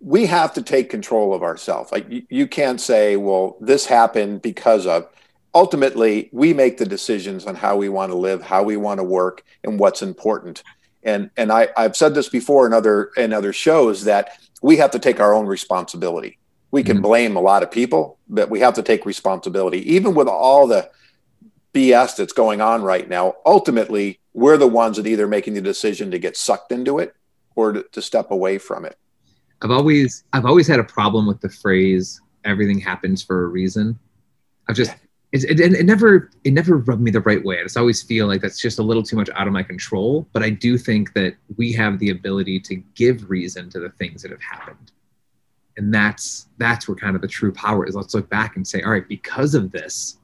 [0.00, 1.90] we have to take control of ourselves.
[1.90, 5.08] Like you, you can't say well this happened because of
[5.54, 9.04] ultimately we make the decisions on how we want to live how we want to
[9.04, 10.62] work and what's important.
[11.02, 14.90] And and I, i've said this before in other in other shows that we have
[14.92, 16.38] to take our own responsibility.
[16.70, 17.04] We can mm-hmm.
[17.04, 19.94] blame a lot of people but we have to take responsibility.
[19.94, 20.90] Even with all the
[21.74, 26.10] bs that's going on right now ultimately we're the ones that either making the decision
[26.10, 27.14] to get sucked into it
[27.56, 28.96] or to, to step away from it.
[29.62, 33.98] I've always i've always had a problem with the phrase everything happens for a reason.
[34.68, 34.94] I've just
[35.32, 37.60] it, it, it, never it never rubbed me the right way.
[37.60, 40.26] I just always feel like that's just a little too much out of my control.
[40.32, 44.22] But I do think that we have the ability to give reason to the things
[44.22, 44.90] that have happened,
[45.76, 47.94] and that's that's where kind of the true power is.
[47.94, 50.16] Let's look back and say, all right, because of this,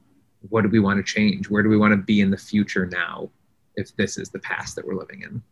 [0.49, 1.49] what do we want to change?
[1.49, 3.29] Where do we want to be in the future now?
[3.75, 5.43] If this is the past that we're living in.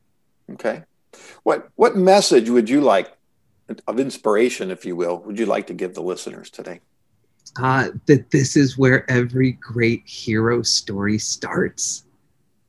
[0.54, 0.84] Okay,
[1.44, 3.16] what what message would you like
[3.88, 6.82] of inspiration, if you will, would you like to give the listeners today?
[7.58, 12.06] Uh, that this is where every great hero story starts.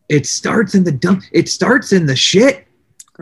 [0.09, 1.25] It starts in the dump.
[1.33, 2.67] It starts in the shit.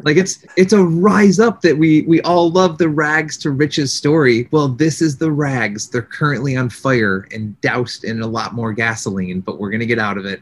[0.04, 3.92] Like it's it's a rise up that we we all love the rags to riches
[3.92, 4.48] story.
[4.50, 5.88] Well, this is the rags.
[5.88, 9.98] They're currently on fire and doused in a lot more gasoline, but we're gonna get
[9.98, 10.40] out of it.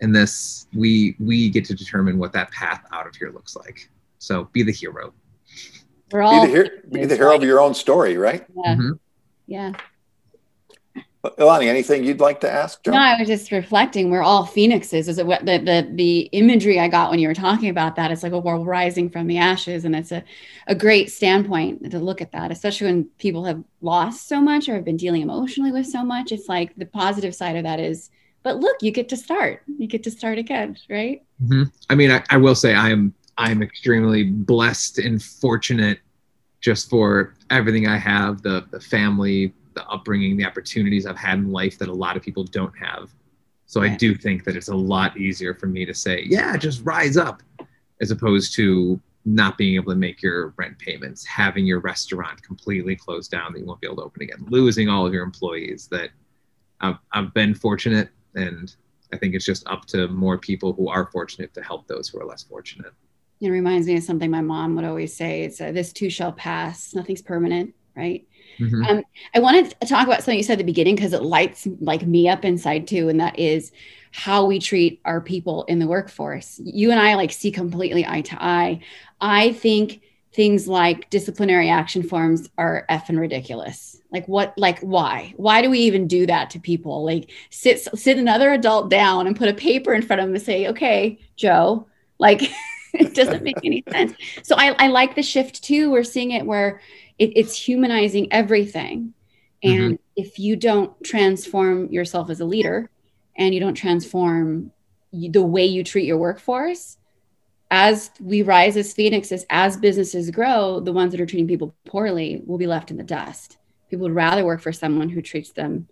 [0.00, 3.88] And this we we get to determine what that path out of here looks like.
[4.18, 5.14] So be the hero.
[6.10, 8.44] We're all be the, hero, be the hero of your own story, right?
[8.56, 8.74] Yeah.
[8.74, 8.92] Mm-hmm.
[9.46, 9.72] Yeah.
[11.24, 12.84] Leilani, anything you'd like to ask?
[12.84, 12.94] John?
[12.94, 14.10] No, I was just reflecting.
[14.10, 15.08] We're all phoenixes.
[15.08, 18.12] Is it what the, the the imagery I got when you were talking about that?
[18.12, 20.22] It's like well, we're rising from the ashes, and it's a
[20.68, 24.74] a great standpoint to look at that, especially when people have lost so much or
[24.74, 26.30] have been dealing emotionally with so much.
[26.30, 28.10] It's like the positive side of that is,
[28.44, 29.62] but look, you get to start.
[29.66, 31.22] You get to start again, right?
[31.42, 31.64] Mm-hmm.
[31.90, 35.98] I mean, I, I will say I am I'm extremely blessed and fortunate
[36.60, 41.50] just for everything I have, the the family, the upbringing, the opportunities I've had in
[41.50, 43.10] life that a lot of people don't have.
[43.66, 46.82] So I do think that it's a lot easier for me to say, yeah, just
[46.84, 47.42] rise up,
[48.00, 52.96] as opposed to not being able to make your rent payments, having your restaurant completely
[52.96, 55.86] closed down that you won't be able to open again, losing all of your employees.
[55.88, 56.08] That
[56.80, 58.74] I've, I've been fortunate, and
[59.12, 62.18] I think it's just up to more people who are fortunate to help those who
[62.20, 62.92] are less fortunate.
[63.40, 66.32] It reminds me of something my mom would always say: "It's uh, this too shall
[66.32, 66.94] pass.
[66.94, 68.26] Nothing's permanent." Right?
[68.60, 68.84] Mm-hmm.
[68.84, 71.66] Um, I want to talk about something you said at the beginning because it lights
[71.80, 73.72] like me up inside too, and that is
[74.12, 76.60] how we treat our people in the workforce.
[76.64, 78.80] You and I like see completely eye to eye.
[79.20, 84.00] I think things like disciplinary action forms are effing ridiculous.
[84.10, 84.54] Like what?
[84.56, 85.34] Like why?
[85.36, 87.04] Why do we even do that to people?
[87.04, 90.44] Like sit sit another adult down and put a paper in front of them and
[90.44, 91.86] say, "Okay, Joe."
[92.18, 92.42] Like
[92.94, 94.14] it doesn't make any sense.
[94.42, 95.90] So I, I like the shift too.
[95.90, 96.80] We're seeing it where
[97.18, 99.14] it, it's humanizing everything.
[99.64, 99.70] Mm-hmm.
[99.70, 100.02] And mm-hmm.
[100.16, 102.90] if you don't transform yourself as a leader
[103.36, 104.72] and you don't transform
[105.12, 106.96] the way you treat your workforce,
[107.70, 112.42] as we rise as phoenixes, as businesses grow, the ones that are treating people poorly
[112.46, 113.58] will be left in the dust.
[113.90, 115.88] People would rather work for someone who treats them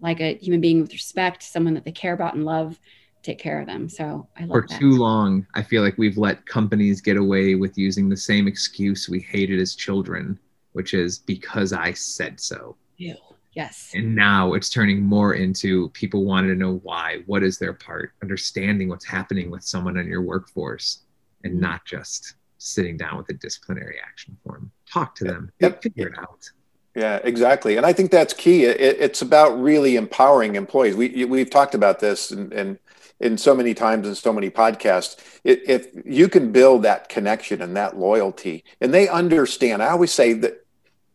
[0.00, 2.78] like a human being with respect, someone that they care about and love,
[3.22, 3.88] take care of them.
[3.88, 4.78] So I love For that.
[4.78, 9.08] too long, I feel like we've let companies get away with using the same excuse
[9.08, 10.38] we hated as children
[10.76, 12.76] which is because I said so.
[12.98, 13.16] Ew.
[13.54, 13.92] Yes.
[13.94, 18.12] And now it's turning more into people wanting to know why, what is their part,
[18.22, 20.98] understanding what's happening with someone in your workforce,
[21.44, 21.62] and mm-hmm.
[21.62, 24.70] not just sitting down with a disciplinary action form.
[24.92, 25.82] Talk to them, yep.
[25.82, 26.50] figure it out.
[26.94, 27.78] Yeah, exactly.
[27.78, 28.64] And I think that's key.
[28.64, 30.94] It, it's about really empowering employees.
[30.94, 32.78] We, we've talked about this and, and
[33.20, 37.74] in so many times in so many podcasts, if you can build that connection and
[37.74, 40.65] that loyalty, and they understand, I always say that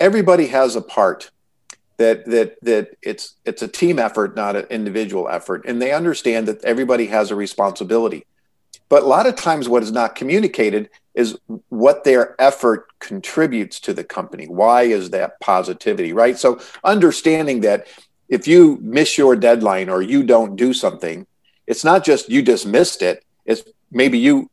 [0.02, 1.32] everybody has a part.
[1.98, 6.48] That that that it's it's a team effort, not an individual effort, and they understand
[6.48, 8.26] that everybody has a responsibility.
[8.90, 11.38] But a lot of times, what is not communicated is
[11.70, 14.48] what their effort contributes to the company.
[14.48, 16.40] Why is that positivity, right?
[16.40, 17.88] So, understanding that
[18.30, 21.28] if you miss your deadline or you don't do something,
[21.68, 24.50] it's not just you just missed it, it's maybe you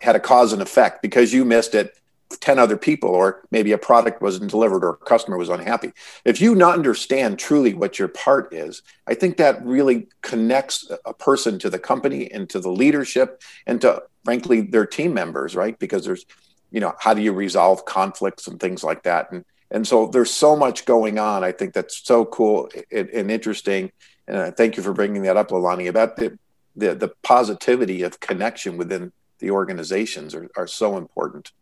[0.00, 1.97] had a cause and effect because you missed it
[2.36, 5.92] 10 other people or maybe a product wasn't delivered or a customer was unhappy.
[6.24, 11.14] If you not understand truly what your part is i think that really connects a
[11.14, 15.78] person to the company and to the leadership and to frankly their team members right?
[15.78, 16.26] Because there's
[16.70, 19.32] you know how do you resolve conflicts and things like that?
[19.32, 23.30] And and so there's so much going on i think that's so cool and, and
[23.30, 23.92] interesting.
[24.26, 26.38] And thank you for bringing that up Leilani about the,
[26.76, 31.52] the the positivity of connection within the organizations are, are so important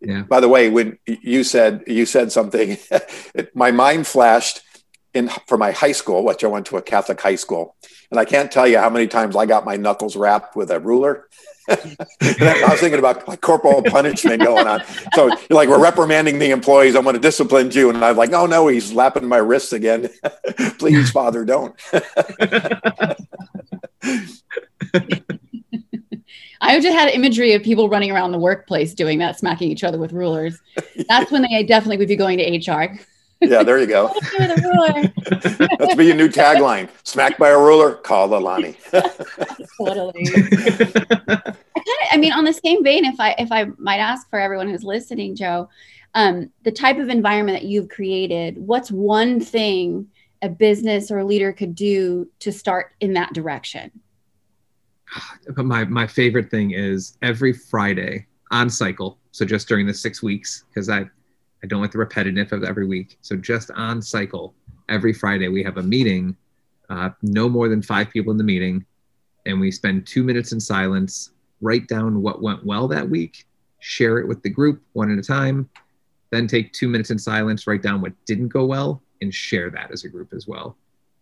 [0.00, 0.22] yeah.
[0.22, 2.78] By the way, when you said you said something,
[3.54, 4.62] my mind flashed
[5.14, 7.76] in for my high school, which I went to a Catholic high school,
[8.10, 10.78] and I can't tell you how many times I got my knuckles wrapped with a
[10.78, 11.28] ruler.
[11.68, 14.82] I was thinking about like corporal punishment going on.
[15.14, 16.94] So you're like, we're reprimanding the employees.
[16.94, 17.90] I'm going to discipline you.
[17.90, 20.08] And I'm like, oh no, he's lapping my wrists again.
[20.78, 21.78] Please, Father, don't.
[26.60, 29.98] I just had imagery of people running around the workplace doing that, smacking each other
[29.98, 30.60] with rulers.
[31.08, 32.98] That's when they definitely would be going to HR.
[33.40, 34.12] Yeah, there you go.
[34.38, 36.88] That's be a new tagline.
[37.04, 38.76] Smacked by a ruler, call Leilani.
[39.78, 40.26] totally.
[41.28, 44.68] I, I mean, on the same vein, if I if I might ask for everyone
[44.68, 45.68] who's listening, Joe,
[46.14, 50.08] um, the type of environment that you've created, what's one thing
[50.42, 53.90] a business or a leader could do to start in that direction?
[55.56, 59.18] but my my favorite thing is every Friday on cycle.
[59.32, 61.08] So just during the six weeks, because I
[61.62, 63.18] I don't like the repetitive of every week.
[63.20, 64.54] So just on cycle,
[64.88, 66.36] every Friday we have a meeting,
[66.88, 68.84] uh, no more than five people in the meeting,
[69.46, 73.46] and we spend two minutes in silence, write down what went well that week,
[73.80, 75.68] share it with the group one at a time,
[76.30, 79.90] then take two minutes in silence, write down what didn't go well, and share that
[79.90, 80.76] as a group as well.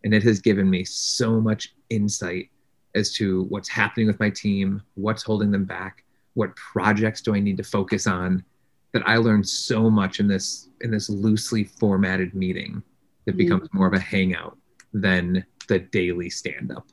[0.05, 2.51] And it has given me so much insight
[2.97, 6.05] as to what's happening with my team, what's holding them back,
[6.35, 8.45] what projects do I need to focus on.
[8.93, 12.83] That I learned so much in this in this loosely formatted meeting
[13.27, 13.39] that mm-hmm.
[13.39, 14.57] becomes more of a hangout
[14.95, 16.87] than the daily stand up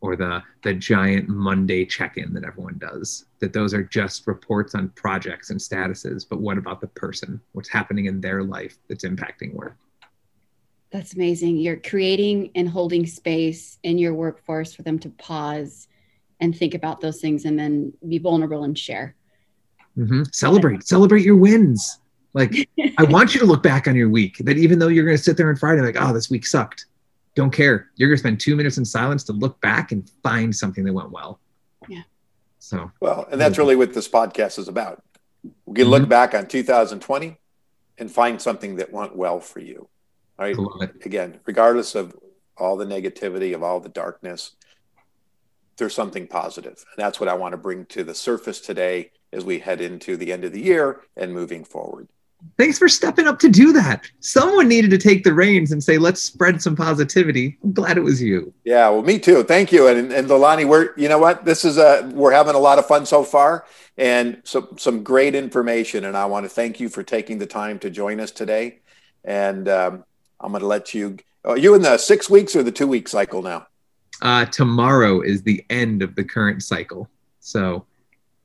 [0.00, 3.26] or the the giant Monday check-in that everyone does.
[3.40, 7.40] That those are just reports on projects and statuses, but what about the person?
[7.52, 9.76] What's happening in their life that's impacting work?
[10.92, 11.56] That's amazing.
[11.56, 15.88] You're creating and holding space in your workforce for them to pause
[16.38, 19.16] and think about those things and then be vulnerable and share.
[19.96, 20.24] Mm-hmm.
[20.32, 21.98] Celebrate, celebrate your wins.
[22.34, 25.16] Like, I want you to look back on your week that even though you're going
[25.16, 26.86] to sit there on Friday, like, oh, this week sucked.
[27.34, 27.88] Don't care.
[27.96, 30.92] You're going to spend two minutes in silence to look back and find something that
[30.92, 31.40] went well.
[31.88, 32.02] Yeah.
[32.58, 35.02] So, well, and that's really what this podcast is about.
[35.64, 35.90] We can mm-hmm.
[35.90, 37.38] look back on 2020
[37.96, 39.88] and find something that went well for you.
[40.42, 40.90] Right.
[41.04, 42.16] Again, regardless of
[42.56, 44.52] all the negativity, of all the darkness,
[45.76, 46.84] there's something positive.
[46.96, 50.16] And that's what I want to bring to the surface today as we head into
[50.16, 52.08] the end of the year and moving forward.
[52.58, 54.04] Thanks for stepping up to do that.
[54.20, 57.56] Someone needed to take the reins and say, let's spread some positivity.
[57.62, 58.52] I'm glad it was you.
[58.64, 59.44] Yeah, well, me too.
[59.44, 59.86] Thank you.
[59.86, 61.44] And, and Leilani, we're, you know what?
[61.44, 63.64] This is a, we're having a lot of fun so far
[63.96, 66.04] and some, some great information.
[66.04, 68.80] And I want to thank you for taking the time to join us today.
[69.24, 70.04] And um,
[70.42, 71.16] I'm going to let you.
[71.44, 73.66] Are you in the six weeks or the two week cycle now?
[74.20, 77.08] Uh, tomorrow is the end of the current cycle.
[77.40, 77.86] So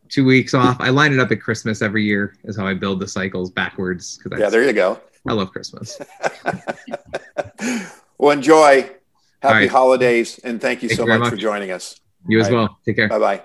[0.09, 0.77] two weeks off.
[0.79, 4.19] I line it up at Christmas every year is how I build the cycles backwards.
[4.37, 4.99] Yeah, there you go.
[5.27, 5.99] I love Christmas.
[8.17, 8.89] well, enjoy.
[9.41, 9.69] Happy right.
[9.69, 10.39] holidays.
[10.43, 11.99] And thank you thank so you much, much, for joining us.
[12.27, 12.79] You as well.
[12.85, 13.09] Take care.
[13.09, 13.41] Bye bye.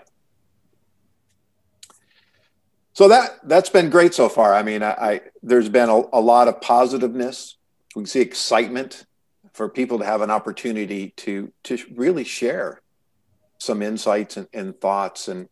[2.95, 4.55] So that that's been great so far.
[4.55, 7.57] I mean, I, I there's been a, a lot of positiveness
[7.95, 9.05] we can see excitement
[9.53, 12.81] for people to have an opportunity to to really share
[13.59, 15.29] some insights and, and, thoughts.
[15.29, 15.49] And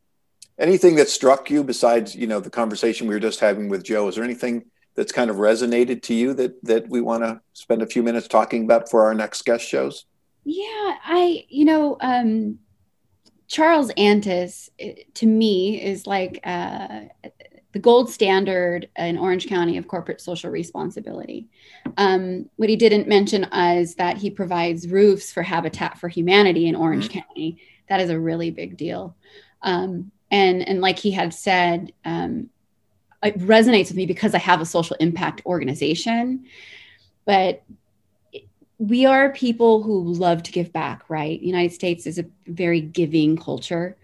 [0.60, 4.06] anything that struck you besides you know the conversation we were just having with joe
[4.08, 4.64] is there anything
[4.94, 8.28] that's kind of resonated to you that that we want to spend a few minutes
[8.28, 10.04] talking about for our next guest shows?
[10.44, 12.58] Yeah i you know um
[13.48, 14.70] charles antis
[15.14, 17.02] to me is like uh
[17.72, 21.46] the gold standard in Orange County of corporate social responsibility.
[21.96, 26.74] Um, what he didn't mention is that he provides roofs for Habitat for Humanity in
[26.74, 27.20] Orange mm-hmm.
[27.20, 27.58] County.
[27.88, 29.16] That is a really big deal.
[29.62, 32.50] Um, and and like he had said, um,
[33.22, 36.46] it resonates with me because I have a social impact organization.
[37.24, 37.62] But
[38.78, 41.38] we are people who love to give back, right?
[41.38, 43.96] The United States is a very giving culture.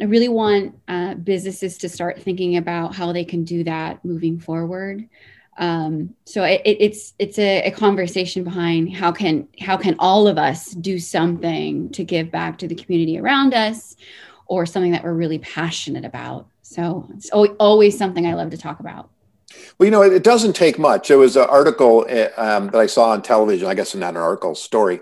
[0.00, 4.38] I really want uh, businesses to start thinking about how they can do that moving
[4.38, 5.08] forward.
[5.58, 10.36] Um, so it, it's it's a, a, conversation behind how can how can all of
[10.36, 13.96] us do something to give back to the community around us,
[14.46, 16.46] or something that we're really passionate about.
[16.60, 19.08] So it's always something I love to talk about.
[19.78, 21.10] Well, you know, it, it doesn't take much.
[21.10, 23.66] It was an article eh, um, that I saw on television.
[23.66, 25.00] I guess not an article, story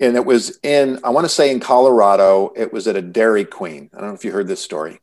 [0.00, 3.44] and it was in i want to say in colorado it was at a dairy
[3.44, 3.90] queen.
[3.94, 5.00] I don't know if you heard this story.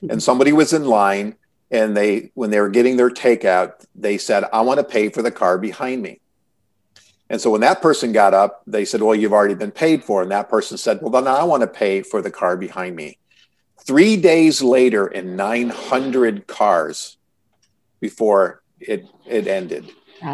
[0.00, 0.18] And mm-hmm.
[0.18, 1.36] somebody was in line
[1.70, 5.22] and they when they were getting their takeout they said i want to pay for
[5.22, 6.20] the car behind me.
[7.30, 10.22] And so when that person got up they said well you've already been paid for.
[10.22, 13.18] And that person said well then i want to pay for the car behind me.
[13.84, 17.16] Three days later in 900 cars
[18.00, 19.90] before it it ended.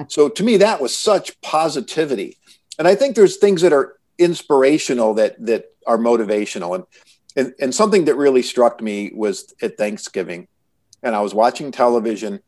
[0.09, 2.39] So to me that was such positivity.
[2.79, 6.75] And i think there's things that are inspirational that that are motivational.
[6.75, 6.85] And,
[7.37, 10.49] and and something that really struck me was at thanksgiving
[11.03, 12.41] and i was watching television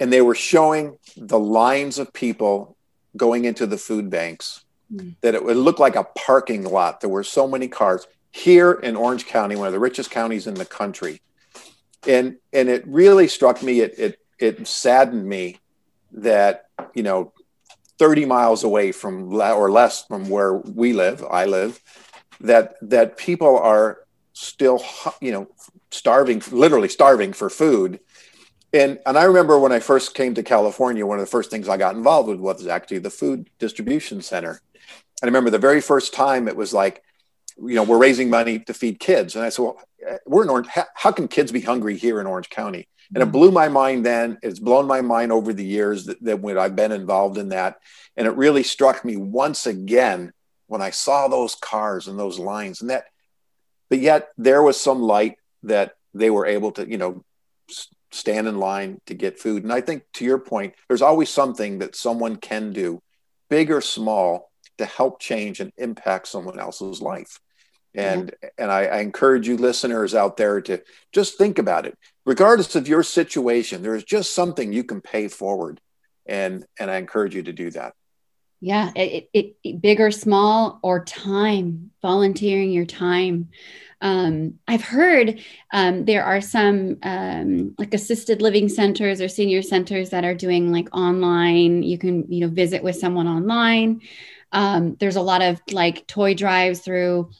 [0.00, 2.76] and they were showing the lines of people
[3.16, 5.14] going into the food banks mm.
[5.20, 7.00] that it would look like a parking lot.
[7.00, 10.54] There were so many cars here in orange county one of the richest counties in
[10.54, 11.20] the country.
[12.06, 15.58] And and it really struck me it it, it saddened me
[16.12, 17.32] that you know
[18.00, 21.82] 30 miles away from or less from where we live i live
[22.40, 23.98] that that people are
[24.32, 24.82] still
[25.20, 25.46] you know
[25.90, 28.00] starving literally starving for food.
[28.72, 31.68] And and i remember when i first came to california one of the first things
[31.68, 34.60] i got involved with was actually the food distribution center.
[35.20, 37.02] And i remember the very first time it was like
[37.58, 39.36] you know we're raising money to feed kids.
[39.36, 42.20] And i said well eh, we're in orange how, how can kids be hungry here
[42.20, 43.32] in orange county and it mm.
[43.32, 44.38] blew my mind then.
[44.42, 47.78] It's blown my mind over the years that, that when I've been involved in that.
[48.16, 50.32] And it really struck me once again
[50.66, 53.06] when I saw those cars and those lines and that,
[53.88, 57.24] but yet there was some light that they were able to, you know,
[58.12, 59.64] stand in line to get food.
[59.64, 63.02] And I think to your point, there's always something that someone can do,
[63.48, 67.40] big or small, to help change and impact someone else's life.
[67.94, 68.46] And mm-hmm.
[68.58, 70.82] and I, I encourage you listeners out there to
[71.12, 75.28] just think about it regardless of your situation, there is just something you can pay
[75.28, 75.80] forward.
[76.26, 77.94] And, and I encourage you to do that.
[78.60, 83.48] Yeah, it, it, it big or small or time, volunteering your time.
[84.02, 85.40] Um, I've heard
[85.72, 90.70] um, there are some um, like assisted living centers or senior centers that are doing
[90.70, 91.82] like online.
[91.82, 94.02] You can you know visit with someone online.
[94.52, 97.30] Um, there's a lot of like toy drives through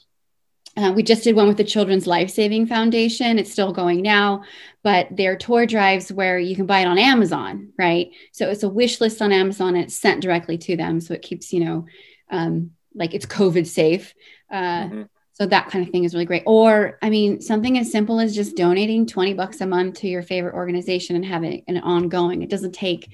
[0.77, 3.37] uh, we just did one with the Children's Life Saving Foundation.
[3.37, 4.43] It's still going now,
[4.83, 8.11] but they're tour drives where you can buy it on Amazon, right?
[8.31, 11.01] So it's a wish list on Amazon and it's sent directly to them.
[11.01, 11.85] So it keeps, you know,
[12.29, 14.13] um, like it's COVID safe.
[14.49, 15.01] Uh, mm-hmm.
[15.33, 16.43] So that kind of thing is really great.
[16.45, 20.23] Or, I mean, something as simple as just donating 20 bucks a month to your
[20.23, 22.43] favorite organization and having an ongoing.
[22.43, 23.11] It doesn't take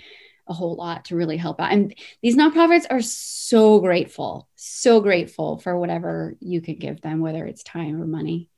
[0.47, 1.71] a whole lot to really help out.
[1.71, 7.45] And these nonprofits are so grateful, so grateful for whatever you could give them, whether
[7.45, 8.49] it's time or money.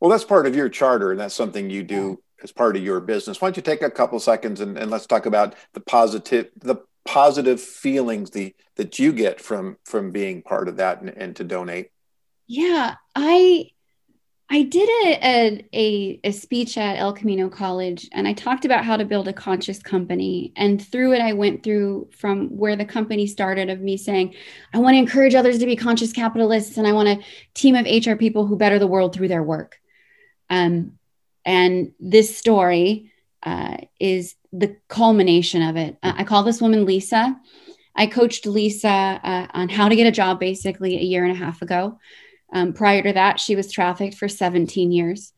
[0.00, 3.00] Well, that's part of your charter, and that's something you do as part of your
[3.00, 3.40] business.
[3.40, 6.76] Why don't you take a couple seconds and, and let's talk about the positive the
[7.04, 11.44] positive feelings the that you get from from being part of that and, and to
[11.44, 11.90] donate.
[12.46, 13.70] Yeah, I
[14.52, 18.96] I did a, a, a, speech at El Camino College and I talked about how
[18.96, 20.52] to build a conscious company.
[20.56, 24.34] And through it, I went through from where the company started of me saying,
[24.74, 27.20] I want to encourage others to be conscious capitalists and I want a
[27.54, 29.78] team of HR people who better the world through their work.
[30.48, 30.98] Um,
[31.44, 33.12] and this story
[33.44, 35.96] uh, is the culmination of it.
[36.02, 37.38] I call this woman Lisa.
[37.94, 41.38] I coached Lisa uh, on how to get a job basically a year and a
[41.38, 41.98] half ago.
[42.52, 45.32] Um, prior to that, she was trafficked for 17 years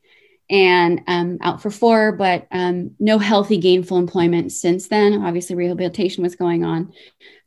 [0.51, 5.23] and um, out for four, but um, no healthy, gainful employment since then.
[5.23, 6.93] Obviously, rehabilitation was going on.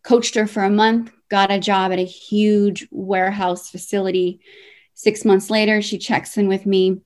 [0.04, 4.40] Coached her for a month, got a job at a huge warehouse facility.
[4.94, 7.02] Six months later, she checks in with me.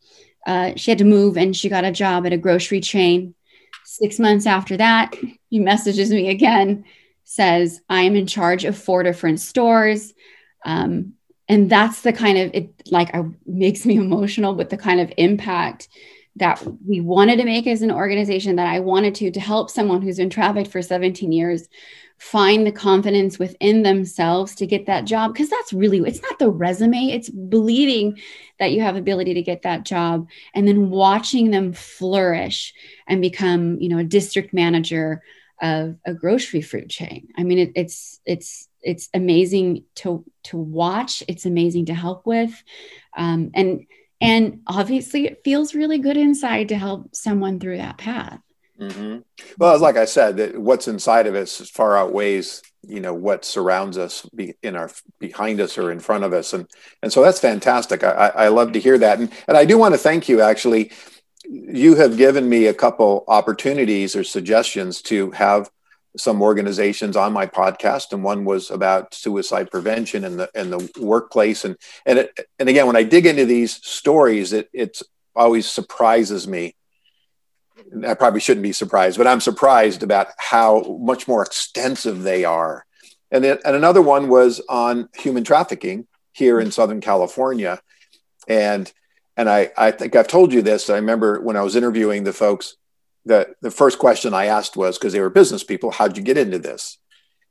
[0.45, 3.35] Uh, she had to move and she got a job at a grocery chain.
[3.83, 5.15] Six months after that,
[5.49, 6.85] he messages me again,
[7.23, 10.13] says, I am in charge of four different stores.
[10.63, 11.13] Um,
[11.49, 15.11] and that's the kind of it like I, makes me emotional with the kind of
[15.17, 15.89] impact
[16.35, 20.01] that we wanted to make as an organization that I wanted to to help someone
[20.01, 21.67] who's been trafficked for 17 years
[22.17, 25.33] find the confidence within themselves to get that job.
[25.33, 28.19] Because that's really it's not the resume it's believing
[28.59, 32.73] that you have ability to get that job and then watching them flourish
[33.07, 35.23] and become you know a district manager
[35.61, 41.23] of a grocery fruit chain i mean it, it's it's it's amazing to to watch
[41.27, 42.63] it's amazing to help with
[43.17, 43.85] um, and
[44.21, 48.39] and obviously it feels really good inside to help someone through that path
[48.79, 49.17] Mm-hmm.
[49.57, 53.97] Well, like I said, that what's inside of us far outweighs you know what surrounds
[53.97, 54.89] us be in our
[55.19, 56.65] behind us or in front of us, and
[57.03, 58.03] and so that's fantastic.
[58.03, 60.39] I, I love to hear that, and and I do want to thank you.
[60.41, 60.91] Actually,
[61.49, 65.69] you have given me a couple opportunities or suggestions to have
[66.17, 70.91] some organizations on my podcast, and one was about suicide prevention in the in the
[70.99, 71.75] workplace, and
[72.05, 75.01] and it, and again, when I dig into these stories, it it
[75.35, 76.75] always surprises me
[78.05, 82.85] I probably shouldn't be surprised, but I'm surprised about how much more extensive they are.
[83.31, 87.81] And, then, and another one was on human trafficking here in Southern California.
[88.47, 88.91] And
[89.39, 90.89] and I, I think I've told you this.
[90.89, 92.75] I remember when I was interviewing the folks,
[93.23, 96.37] the, the first question I asked was because they were business people, how'd you get
[96.37, 96.97] into this?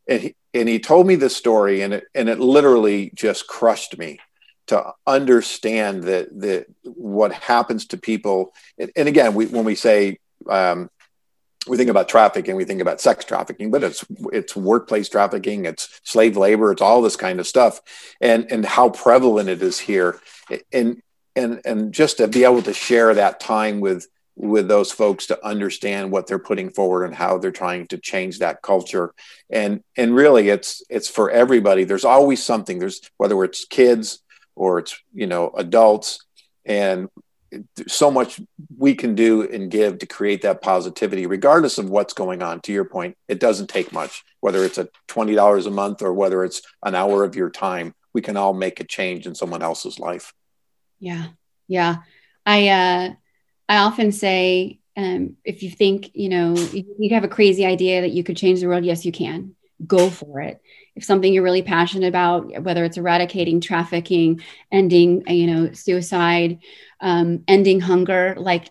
[0.06, 3.96] And he, and he told me this story, and it, and it literally just crushed
[3.96, 4.20] me
[4.66, 10.18] to understand that that what happens to people and, and again we, when we say
[10.46, 10.90] um,
[11.66, 16.00] we think about trafficking, we think about sex trafficking, but it's it's workplace trafficking, it's
[16.04, 17.80] slave labor, it's all this kind of stuff,
[18.20, 20.20] and and how prevalent it is here,
[20.70, 21.00] and
[21.38, 25.46] and and just to be able to share that time with with those folks to
[25.46, 29.12] understand what they're putting forward and how they're trying to change that culture,
[29.50, 31.84] and and really it's it's for everybody.
[31.84, 32.78] There's always something.
[32.78, 34.20] There's whether it's kids
[34.54, 36.24] or it's you know adults,
[36.64, 37.08] and
[37.86, 38.40] so much
[38.76, 42.60] we can do and give to create that positivity, regardless of what's going on.
[42.62, 46.44] To your point, it doesn't take much, whether it's a $20 a month or whether
[46.44, 49.98] it's an hour of your time, we can all make a change in someone else's
[49.98, 50.32] life.
[51.00, 51.26] Yeah.
[51.66, 51.96] Yeah.
[52.46, 53.14] I, uh,
[53.68, 58.10] I often say, um, if you think, you know, you have a crazy idea that
[58.10, 59.54] you could change the world, yes, you can
[59.86, 60.60] go for it
[60.96, 64.40] if something you're really passionate about whether it's eradicating trafficking
[64.72, 66.58] ending you know suicide
[67.00, 68.68] um, ending hunger like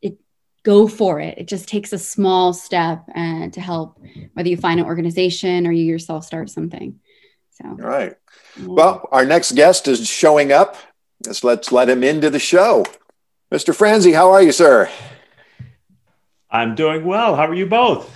[0.00, 0.18] it
[0.62, 4.00] go for it it just takes a small step uh, to help
[4.32, 6.98] whether you find an organization or you yourself start something
[7.50, 8.16] so all right
[8.56, 8.66] yeah.
[8.66, 10.76] well our next guest is showing up
[11.26, 12.84] let's let's let him into the show
[13.52, 14.90] mr franzi how are you sir
[16.50, 18.10] i'm doing well how are you both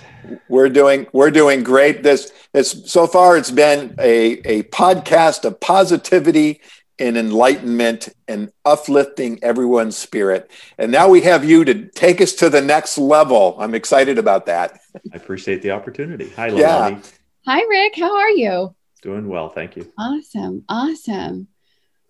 [0.47, 2.03] we're doing we're doing great.
[2.03, 6.61] This it's so far it's been a, a podcast of positivity
[6.97, 10.51] and enlightenment and uplifting everyone's spirit.
[10.77, 13.55] And now we have you to take us to the next level.
[13.57, 14.79] I'm excited about that.
[15.13, 16.29] I appreciate the opportunity.
[16.31, 16.59] Hi, Leilani.
[16.59, 16.99] Yeah.
[17.45, 17.93] Hi, Rick.
[17.97, 18.75] How are you?
[19.01, 19.89] Doing well, thank you.
[19.97, 21.47] Awesome, awesome.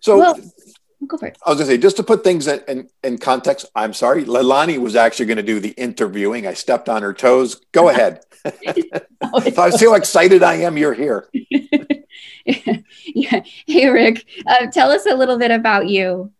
[0.00, 0.40] So well,
[1.06, 1.38] Go for it.
[1.44, 4.24] I was going to say, just to put things in, in, in context, I'm sorry.
[4.24, 6.46] Leilani was actually going to do the interviewing.
[6.46, 7.62] I stepped on her toes.
[7.72, 8.20] Go ahead.
[9.22, 11.28] I see how excited I am you're here.
[12.44, 13.42] yeah.
[13.66, 16.32] Hey, Rick, uh, tell us a little bit about you.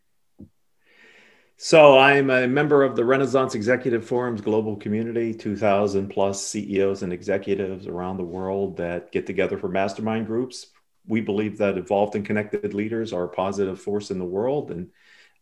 [1.62, 7.12] So, I'm a member of the Renaissance Executive Forum's global community, 2,000 plus CEOs and
[7.12, 10.68] executives around the world that get together for mastermind groups
[11.10, 14.70] we believe that evolved and connected leaders are a positive force in the world.
[14.70, 14.90] And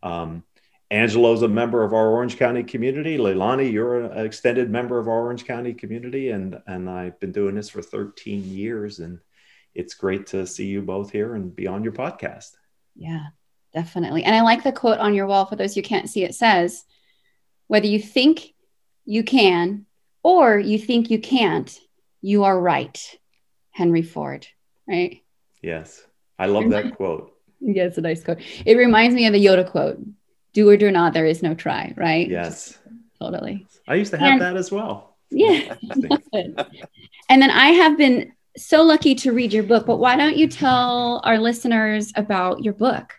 [0.03, 0.43] um,
[0.91, 3.19] Angelo's a member of our Orange County community.
[3.19, 7.55] Leilani, you're an extended member of our Orange County community, and and I've been doing
[7.55, 9.21] this for 13 years, and
[9.75, 12.53] it's great to see you both here and be on your podcast.
[12.97, 13.27] Yeah,
[13.75, 14.25] definitely.
[14.25, 15.45] And I like the quote on your wall.
[15.45, 16.85] For those who can't see, it says,
[17.67, 18.55] "Whether you think
[19.05, 19.85] you can
[20.23, 21.79] or you think you can't,
[22.23, 23.19] you are right."
[23.79, 24.47] Henry Ford.
[24.89, 25.23] Right.
[25.63, 26.05] Yes.
[26.39, 27.35] I love that quote.
[27.61, 28.39] Yeah, it's a nice quote.
[28.65, 29.99] It reminds me of a Yoda quote
[30.53, 32.29] do or do not, there is no try, right?
[32.29, 32.79] Yes.
[33.21, 33.67] totally.
[33.87, 35.17] I used to have and, that as well.
[35.31, 35.75] Yeah.
[36.33, 40.49] and then I have been so lucky to read your book, but why don't you
[40.49, 43.15] tell our listeners about your book?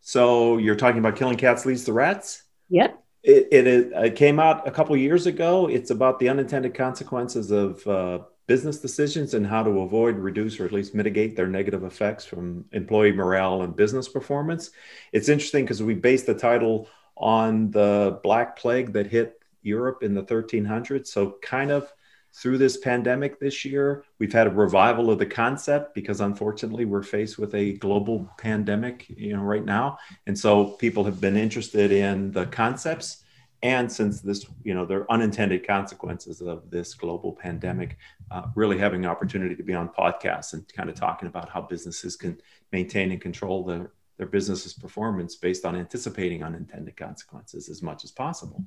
[0.00, 2.42] So you're talking about Killing Cats Leads to Rats?
[2.70, 2.98] Yep.
[3.22, 5.66] It, it, it, came out a couple years ago.
[5.66, 10.64] It's about the unintended consequences of uh, business decisions and how to avoid, reduce, or
[10.64, 14.70] at least mitigate their negative effects from employee morale and business performance.
[15.12, 20.14] It's interesting because we based the title on the Black Plague that hit Europe in
[20.14, 21.06] the 1300s.
[21.06, 21.90] So, kind of
[22.34, 27.02] through this pandemic this year, we've had a revival of the concept because unfortunately we're
[27.02, 29.98] faced with a global pandemic, you know, right now.
[30.26, 33.23] And so people have been interested in the concepts
[33.64, 37.96] and since this, you know, there are unintended consequences of this global pandemic,
[38.30, 41.62] uh, really having an opportunity to be on podcasts and kind of talking about how
[41.62, 42.38] businesses can
[42.72, 48.10] maintain and control their, their business's performance based on anticipating unintended consequences as much as
[48.10, 48.62] possible.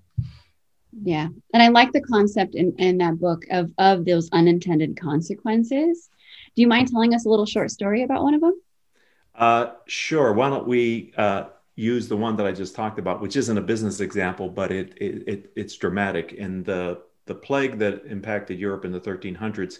[1.03, 1.27] Yeah.
[1.53, 6.09] And I like the concept in, in that book of, of those unintended consequences.
[6.55, 8.59] Do you mind telling us a little short story about one of them?
[9.35, 10.33] Uh, sure.
[10.33, 13.61] Why don't we uh, use the one that I just talked about, which isn't a
[13.61, 16.35] business example, but it, it, it it's dramatic.
[16.37, 19.79] And the the plague that impacted Europe in the 1300s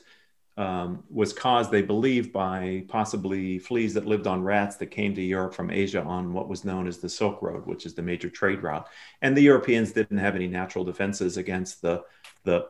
[0.57, 5.21] um, was caused, they believe, by possibly fleas that lived on rats that came to
[5.21, 8.29] Europe from Asia on what was known as the Silk Road, which is the major
[8.29, 8.87] trade route.
[9.21, 12.03] And the Europeans didn't have any natural defenses against the
[12.43, 12.69] the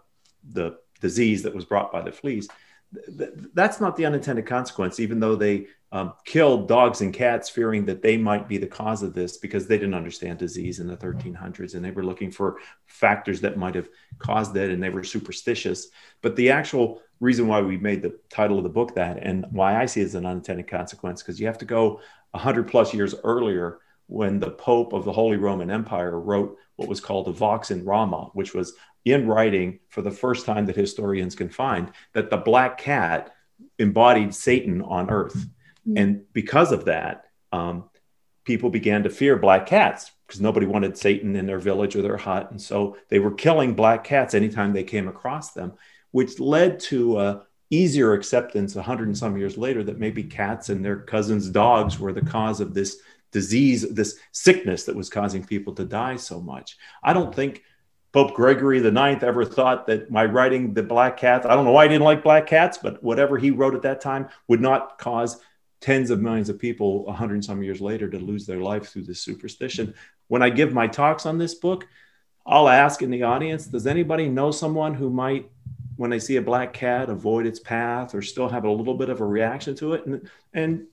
[0.54, 2.48] the disease that was brought by the fleas.
[3.54, 8.02] That's not the unintended consequence, even though they um, killed dogs and cats, fearing that
[8.02, 11.76] they might be the cause of this because they didn't understand disease in the 1300s
[11.76, 15.88] and they were looking for factors that might have caused it and they were superstitious.
[16.22, 19.82] But the actual reason why we made the title of the book that and why
[19.82, 23.16] I see it as an unintended consequence, because you have to go 100 plus years
[23.24, 27.72] earlier when the Pope of the Holy Roman Empire wrote what was called the Vox
[27.72, 28.74] in Rama, which was
[29.14, 33.34] in writing for the first time that historians can find that the black cat
[33.80, 35.48] embodied Satan on earth
[35.88, 35.98] Mm-hmm.
[35.98, 37.90] And because of that, um,
[38.44, 42.18] people began to fear black cats because nobody wanted Satan in their village or their
[42.18, 42.52] hut.
[42.52, 45.74] And so they were killing black cats anytime they came across them,
[46.12, 50.70] which led to uh, easier acceptance a hundred and some years later that maybe cats
[50.70, 52.98] and their cousins' dogs were the cause of this
[53.32, 56.78] disease, this sickness that was causing people to die so much.
[57.04, 57.64] I don't think
[58.14, 61.72] Pope Gregory the Ninth ever thought that my writing the black cats, I don't know
[61.72, 64.98] why I didn't like black cats, but whatever he wrote at that time would not
[64.98, 65.40] cause
[65.82, 68.88] tens of millions of people a hundred and some years later to lose their life
[68.88, 69.94] through this superstition.
[70.28, 71.88] When I give my talks on this book,
[72.46, 75.52] I'll ask in the audience, does anybody know someone who might,
[75.98, 79.10] when they see a black cat, avoid its path or still have a little bit
[79.10, 80.06] of a reaction to it?
[80.06, 80.88] And, and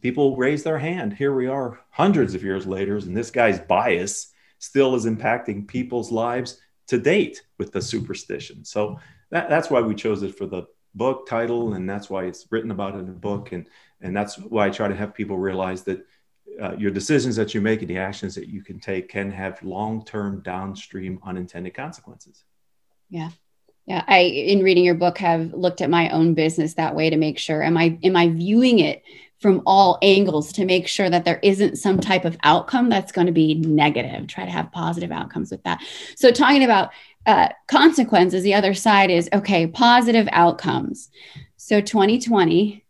[0.00, 1.14] people raise their hand.
[1.14, 4.29] Here we are hundreds of years later, and this guy's bias
[4.60, 8.64] still is impacting people's lives to date with the superstition.
[8.64, 8.98] So
[9.30, 12.70] that, that's why we chose it for the book title, and that's why it's written
[12.70, 13.52] about in the book.
[13.52, 13.66] And
[14.00, 16.06] and that's why I try to have people realize that
[16.60, 19.62] uh, your decisions that you make and the actions that you can take can have
[19.62, 22.44] long-term downstream unintended consequences.
[23.08, 23.30] Yeah.
[23.86, 27.16] Yeah, I in reading your book have looked at my own business that way to
[27.16, 29.02] make sure am I am I viewing it
[29.40, 33.26] from all angles to make sure that there isn't some type of outcome that's going
[33.26, 34.26] to be negative.
[34.26, 35.82] Try to have positive outcomes with that.
[36.14, 36.90] So talking about
[37.26, 41.10] uh, consequences, the other side is okay, positive outcomes.
[41.56, 42.84] So 2020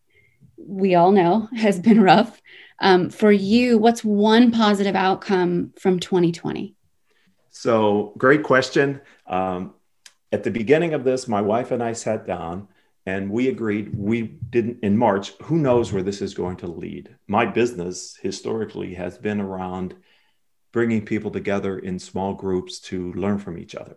[0.67, 2.41] we all know has been rough.
[2.79, 6.75] Um, for you, what's one positive outcome from 2020?
[7.51, 9.03] So, great question.
[9.27, 9.75] Um,
[10.33, 12.69] at the beginning of this, my wife and I sat down
[13.11, 15.33] and we agreed we didn't in March.
[15.43, 17.17] Who knows where this is going to lead?
[17.27, 19.97] My business historically has been around
[20.71, 23.97] bringing people together in small groups to learn from each other.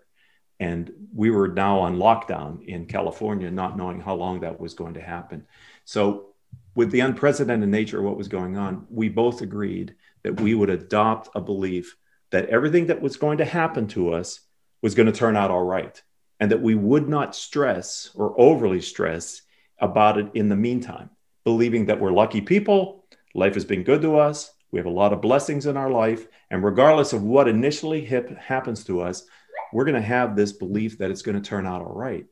[0.59, 4.95] And we were now on lockdown in California, not knowing how long that was going
[4.95, 5.45] to happen.
[5.85, 6.29] So
[6.73, 9.93] with the unprecedented nature of what was going on, we both agreed
[10.23, 11.97] that we would adopt a belief
[12.31, 14.39] that everything that was going to happen to us
[14.81, 16.01] was going to turn out all right,
[16.43, 19.43] and that we would not stress or overly stress
[19.79, 21.09] about it in the meantime,
[21.45, 25.13] believing that we're lucky people, life has been good to us, we have a lot
[25.13, 29.23] of blessings in our life, and regardless of what initially hip, happens to us,
[29.71, 32.25] we're going to have this belief that it's going to turn out all right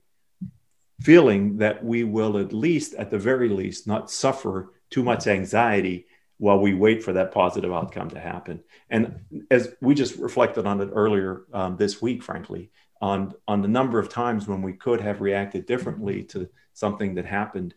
[1.00, 6.06] feeling that we will at least, at the very least, not suffer too much anxiety
[6.38, 8.62] while we wait for that positive outcome to happen.
[8.90, 13.68] And as we just reflected on it earlier um, this week, frankly, on on the
[13.68, 17.74] number of times when we could have reacted differently to something that happened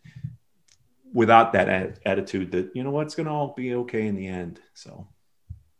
[1.13, 4.59] without that attitude that you know what's going to all be okay in the end.
[4.73, 5.07] So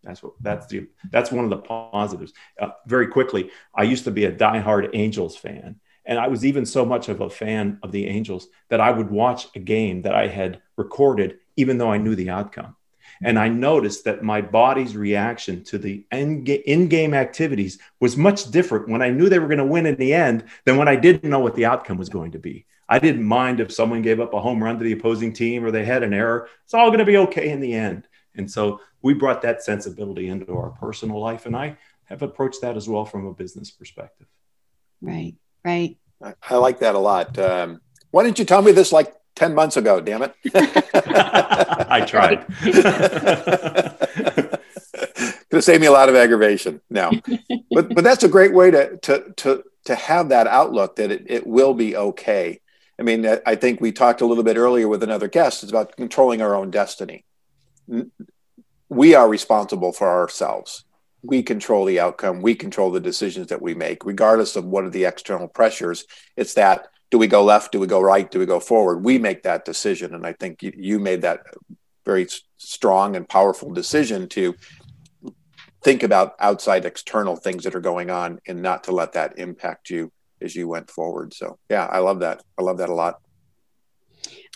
[0.03, 2.33] that's what that's the that's one of the positives.
[2.59, 6.65] Uh, very quickly, I used to be a diehard Angels fan, and I was even
[6.65, 10.15] so much of a fan of the Angels that I would watch a game that
[10.15, 12.75] I had recorded, even though I knew the outcome.
[13.23, 18.89] And I noticed that my body's reaction to the in game activities was much different
[18.89, 21.29] when I knew they were going to win in the end than when I didn't
[21.29, 22.65] know what the outcome was going to be.
[22.87, 25.71] I didn't mind if someone gave up a home run to the opposing team or
[25.71, 26.49] they had an error.
[26.63, 28.07] It's all going to be okay in the end.
[28.35, 31.45] And so we brought that sensibility into our personal life.
[31.45, 34.27] And I have approached that as well from a business perspective.
[35.01, 35.35] Right.
[35.63, 35.97] Right.
[36.49, 37.37] I, like that a lot.
[37.39, 40.35] Um, why didn't you tell me this like 10 months ago, damn it?
[41.95, 42.45] I tried.
[44.95, 47.11] Because going to save me a lot of aggravation now.
[47.71, 51.23] but but that's a great way to to to to have that outlook that it,
[51.27, 52.59] it will be okay.
[52.99, 55.63] I mean, uh, I think we talked a little bit earlier with another guest.
[55.63, 57.25] It's about controlling our own destiny.
[58.89, 60.83] We are responsible for ourselves.
[61.23, 62.41] We control the outcome.
[62.41, 66.05] We control the decisions that we make, regardless of what are the external pressures.
[66.35, 67.71] It's that do we go left?
[67.71, 68.29] Do we go right?
[68.29, 69.03] Do we go forward?
[69.03, 70.15] We make that decision.
[70.15, 71.45] And I think you made that
[72.05, 72.27] very
[72.57, 74.55] strong and powerful decision to
[75.83, 79.89] think about outside external things that are going on and not to let that impact
[79.89, 81.33] you as you went forward.
[81.33, 82.43] So yeah, I love that.
[82.57, 83.21] I love that a lot.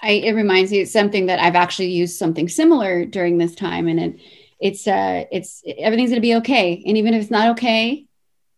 [0.02, 3.88] I, it reminds me of something that I've actually used something similar during this time,
[3.88, 4.20] and it,
[4.60, 8.06] it's uh, it's everything's gonna be okay, and even if it's not okay,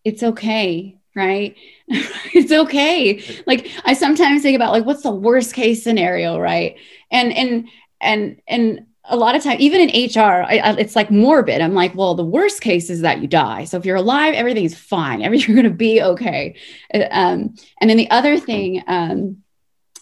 [0.03, 1.55] it's okay, right?
[1.87, 3.23] it's okay.
[3.47, 6.75] Like I sometimes think about like what's the worst case scenario, right?
[7.09, 7.67] And and
[8.01, 11.59] and and a lot of time, even in HR, I, I, it's like morbid.
[11.59, 13.65] I'm like, well, the worst case is that you die.
[13.65, 15.21] So if you're alive, everything's fine.
[15.33, 16.55] You're going to be okay.
[16.93, 19.37] Uh, um, and then the other thing um,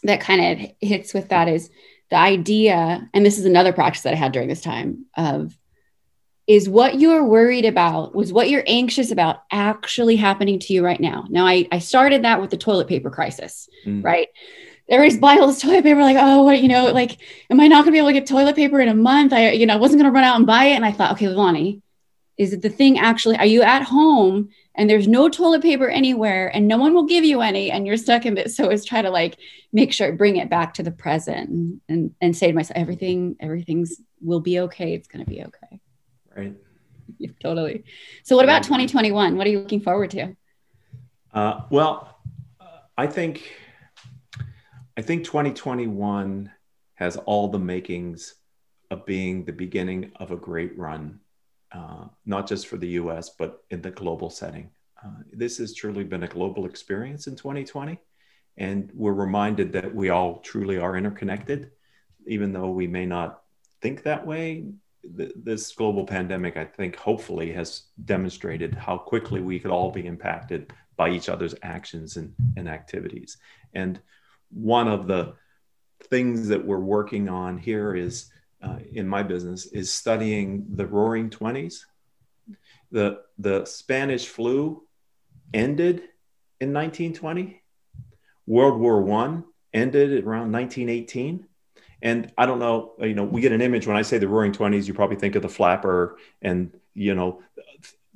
[0.04, 1.70] that kind of hits with that is
[2.10, 5.58] the idea, and this is another practice that I had during this time of
[6.48, 11.00] is what you're worried about was what you're anxious about actually happening to you right
[11.00, 11.26] now.
[11.30, 14.04] Now, I, I started that with the toilet paper crisis, mm.
[14.04, 14.30] right?
[14.90, 17.18] Everybody's buying all this toilet paper, like, oh, what, you know, like,
[17.50, 19.32] am I not gonna be able to get toilet paper in a month?
[19.34, 20.76] I, you know, I wasn't gonna run out and buy it.
[20.76, 21.82] And I thought, okay, Lonnie,
[22.38, 26.48] is it the thing actually, are you at home and there's no toilet paper anywhere
[26.56, 28.52] and no one will give you any and you're stuck in it?
[28.52, 29.38] So it's try to like
[29.72, 33.36] make sure, bring it back to the present and, and, and say to myself, everything,
[33.40, 34.94] everything's will be okay.
[34.94, 35.82] It's gonna be okay.
[36.36, 36.56] Right.
[37.18, 37.84] Yeah, totally.
[38.24, 39.36] So what about 2021?
[39.36, 40.36] What are you looking forward to?
[41.34, 42.20] Uh, well,
[42.96, 43.42] I think
[45.00, 46.52] I think 2021
[46.96, 48.36] has all the makings
[48.92, 51.22] of being the beginning of a great run,
[51.72, 54.72] uh, not just for the US, but in the global setting.
[55.02, 57.98] Uh, this has truly been a global experience in 2020.
[58.58, 61.72] And we're reminded that we all truly are interconnected,
[62.28, 63.44] even though we may not
[63.82, 64.66] think that way.
[65.16, 70.06] Th- this global pandemic, I think, hopefully has demonstrated how quickly we could all be
[70.06, 73.38] impacted by each other's actions and, and activities.
[73.74, 74.02] And
[74.52, 75.34] one of the
[76.10, 78.32] things that we're working on here is
[78.62, 81.86] uh, in my business is studying the roaring 20s
[82.92, 84.84] the the spanish flu
[85.54, 85.98] ended
[86.60, 87.62] in 1920
[88.48, 89.44] world war one
[89.74, 91.46] ended around 1918
[92.02, 94.52] and i don't know you know we get an image when i say the roaring
[94.52, 97.42] 20s you probably think of the flapper and you know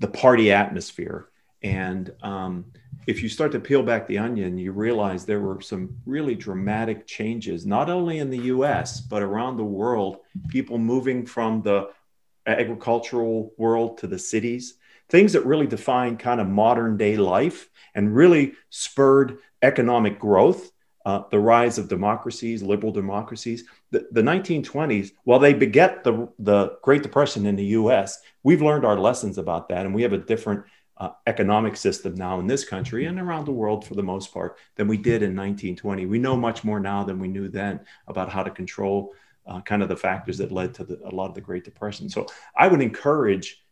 [0.04, 1.30] the party atmosphere.
[1.62, 2.66] And um,
[3.06, 7.06] if you start to peel back the onion, you realize there were some really dramatic
[7.06, 11.89] changes, not only in the US, but around the world, people moving from the
[12.45, 14.76] agricultural world to the cities,
[15.10, 20.72] things that really define kind of modern day life and really spurred economic growth.
[21.06, 23.66] Uh, the rise of democracies, liberal democracies.
[23.91, 28.86] The, the 1920s, while they beget the, the Great Depression in the US, we've learned
[28.86, 30.64] our lessons about that, and we have a different
[31.04, 34.58] uh, economic system now in this country and around the world for the most part
[34.76, 36.06] than we did in 1920.
[36.06, 39.14] We know much more now than we knew then about how to control
[39.45, 42.08] uh, kind of the factors that led to the, a lot of the Great Depression.
[42.08, 42.26] So
[42.56, 43.66] I would encourage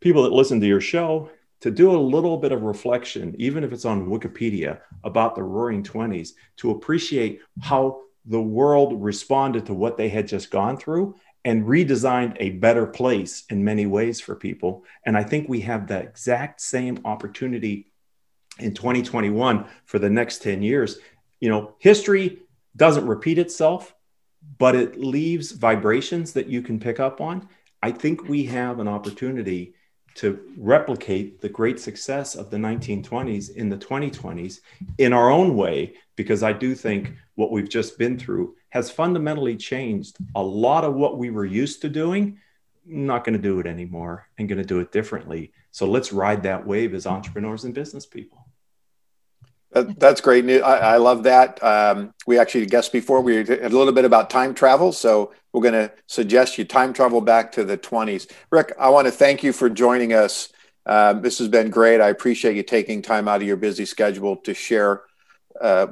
[0.00, 3.72] people that listen to your show to do a little bit of reflection, even if
[3.72, 9.96] it's on Wikipedia, about the Roaring Twenties, to appreciate how the world responded to what
[9.96, 11.14] they had just gone through
[11.46, 14.82] and redesigned a better place in many ways for people.
[15.04, 17.92] And I think we have the exact same opportunity
[18.58, 20.98] in 2021 for the next 10 years.
[21.38, 22.42] You know, history
[22.74, 23.94] doesn't repeat itself,
[24.58, 27.48] but it leaves vibrations that you can pick up on.
[27.80, 29.75] I think we have an opportunity
[30.16, 34.60] to replicate the great success of the 1920s in the 2020s
[34.98, 39.56] in our own way, because I do think what we've just been through has fundamentally
[39.56, 42.38] changed a lot of what we were used to doing.
[42.86, 45.52] not going to do it anymore and going to do it differently.
[45.70, 48.45] So let's ride that wave as entrepreneurs and business people.
[49.76, 50.62] That, that's great news.
[50.62, 51.62] I, I love that.
[51.62, 54.90] Um, we actually guessed before we did a little bit about time travel.
[54.90, 58.30] So we're going to suggest you time travel back to the 20s.
[58.50, 60.48] Rick, I want to thank you for joining us.
[60.86, 62.00] Um, this has been great.
[62.00, 65.02] I appreciate you taking time out of your busy schedule to share
[65.60, 65.88] uh,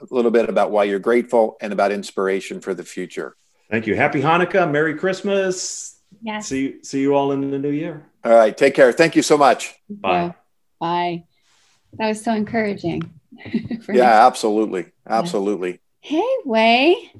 [0.00, 3.34] a little bit about why you're grateful and about inspiration for the future.
[3.68, 3.96] Thank you.
[3.96, 4.70] Happy Hanukkah.
[4.70, 5.98] Merry Christmas.
[6.22, 6.46] Yes.
[6.46, 8.06] See, see you all in the new year.
[8.24, 8.56] All right.
[8.56, 8.92] Take care.
[8.92, 9.74] Thank you so much.
[9.90, 10.36] Bye.
[10.78, 11.24] Bye.
[11.94, 13.10] That was so encouraging.
[13.92, 14.86] yeah, absolutely.
[15.06, 15.80] Absolutely.
[16.00, 17.12] Hey, Wei.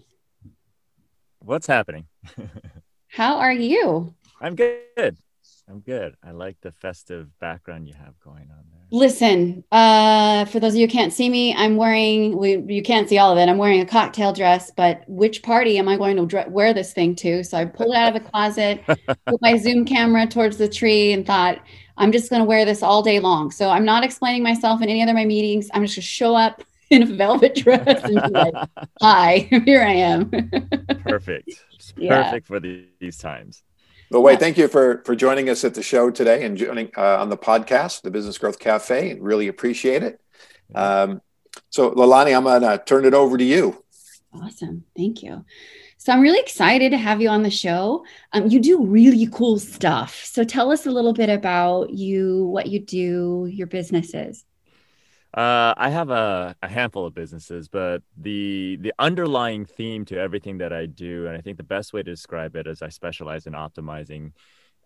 [1.41, 2.07] What's happening?
[3.09, 4.15] How are you?
[4.41, 5.17] I'm good.
[5.69, 6.15] I'm good.
[6.23, 8.83] I like the festive background you have going on there.
[8.91, 13.09] Listen, uh, for those of you who can't see me, I'm wearing, we, you can't
[13.09, 13.49] see all of it.
[13.49, 16.93] I'm wearing a cocktail dress, but which party am I going to dre- wear this
[16.93, 17.43] thing to?
[17.45, 18.83] So I pulled it out of the closet,
[19.27, 21.61] put my Zoom camera towards the tree, and thought,
[21.97, 23.51] I'm just going to wear this all day long.
[23.51, 25.71] So I'm not explaining myself in any other of my meetings.
[25.73, 28.55] I'm just going to show up in a velvet dress and be like,
[29.01, 30.31] hi, here I am.
[31.05, 31.51] Perfect.
[31.97, 32.25] Yeah.
[32.25, 33.63] perfect for the, these times.
[34.11, 37.17] Well, Wade, thank you for for joining us at the show today and joining uh,
[37.17, 39.19] on the podcast, the Business Growth Cafe.
[39.19, 40.21] Really appreciate it.
[40.75, 41.21] Um,
[41.71, 43.83] so, Leilani, I'm going to turn it over to you.
[44.33, 44.85] Awesome.
[44.97, 45.45] Thank you.
[46.05, 48.05] So I'm really excited to have you on the show.
[48.35, 50.23] Um, you do really cool stuff.
[50.27, 54.45] So tell us a little bit about you, what you do, your businesses.
[55.33, 60.59] Uh, I have a, a handful of businesses, but the the underlying theme to everything
[60.59, 63.47] that I do, and I think the best way to describe it is I specialize
[63.47, 64.33] in optimizing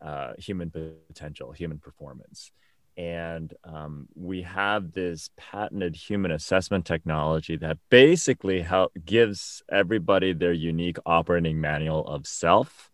[0.00, 2.52] uh, human potential, human performance.
[2.98, 10.52] And um, we have this patented human assessment technology that basically help, gives everybody their
[10.52, 12.90] unique operating manual of self,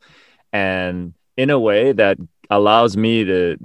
[0.52, 2.18] and in a way that
[2.50, 3.56] allows me to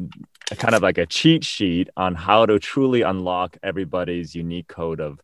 [0.57, 5.19] kind of like a cheat sheet on how to truly unlock everybody's unique code of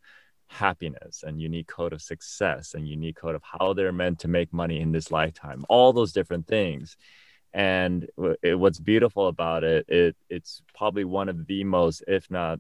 [0.48, 4.54] happiness and unique code of success and unique code of how they're meant to make
[4.54, 6.98] money in this lifetime all those different things
[7.56, 8.10] and
[8.44, 12.60] it, what's beautiful about it, it it's probably one of the most if not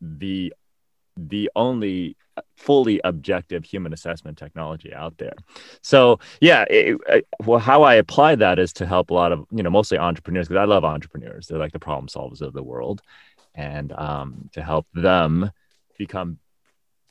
[0.00, 0.52] the
[1.16, 2.16] the only
[2.56, 5.36] fully objective human assessment technology out there.
[5.82, 9.46] So yeah, it, it, well, how I apply that is to help a lot of
[9.52, 11.46] you know mostly entrepreneurs because I love entrepreneurs.
[11.46, 13.02] They're like the problem solvers of the world,
[13.54, 15.52] and um, to help them
[15.96, 16.40] become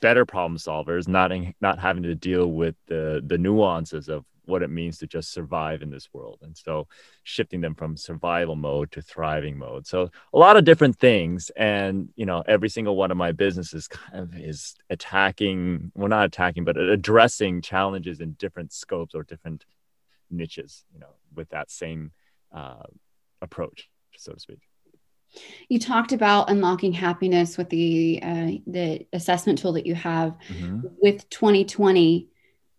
[0.01, 4.61] better problem solvers, not in, not having to deal with the the nuances of what
[4.61, 6.39] it means to just survive in this world.
[6.41, 6.87] And so
[7.23, 9.87] shifting them from survival mode to thriving mode.
[9.87, 11.49] So a lot of different things.
[11.55, 16.25] And, you know, every single one of my businesses kind of is attacking, well, not
[16.25, 19.65] attacking, but addressing challenges in different scopes or different
[20.29, 22.11] niches, you know, with that same
[22.51, 22.83] uh,
[23.41, 24.59] approach, so to speak.
[25.67, 30.87] You talked about unlocking happiness with the uh, the assessment tool that you have Mm-hmm.
[31.01, 32.27] with 2020.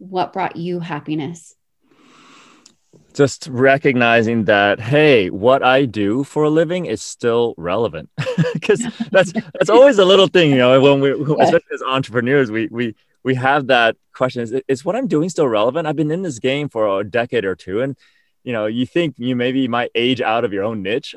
[0.09, 1.55] What brought you happiness?
[3.15, 8.11] just recognizing that hey what i do for a living is still relevant.
[8.53, 12.69] Because that's that's always a little thing you know when we especially as entrepreneurs we
[12.71, 15.87] we we have that question is, is what i'm doing still relevant?
[15.87, 17.97] I've been in this game for a decade or two and
[18.45, 21.15] you know you think you maybe might age out of your own niche.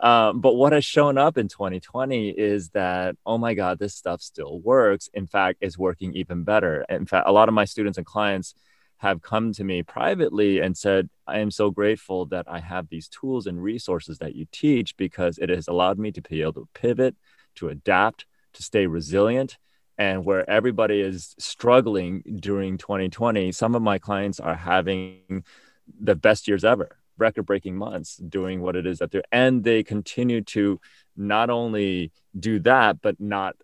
[0.00, 4.22] Um, but what has shown up in 2020 is that oh my god this stuff
[4.22, 5.10] still works.
[5.12, 6.86] In fact it's working even better.
[6.88, 8.54] In fact a lot of my students and clients
[9.02, 13.08] have come to me privately and said, I am so grateful that I have these
[13.08, 16.68] tools and resources that you teach because it has allowed me to be able to
[16.72, 17.16] pivot,
[17.56, 19.58] to adapt, to stay resilient.
[19.98, 25.42] And where everybody is struggling during 2020, some of my clients are having
[26.00, 29.82] the best years ever, record breaking months doing what it is that they're, and they
[29.82, 30.80] continue to
[31.16, 33.56] not only do that, but not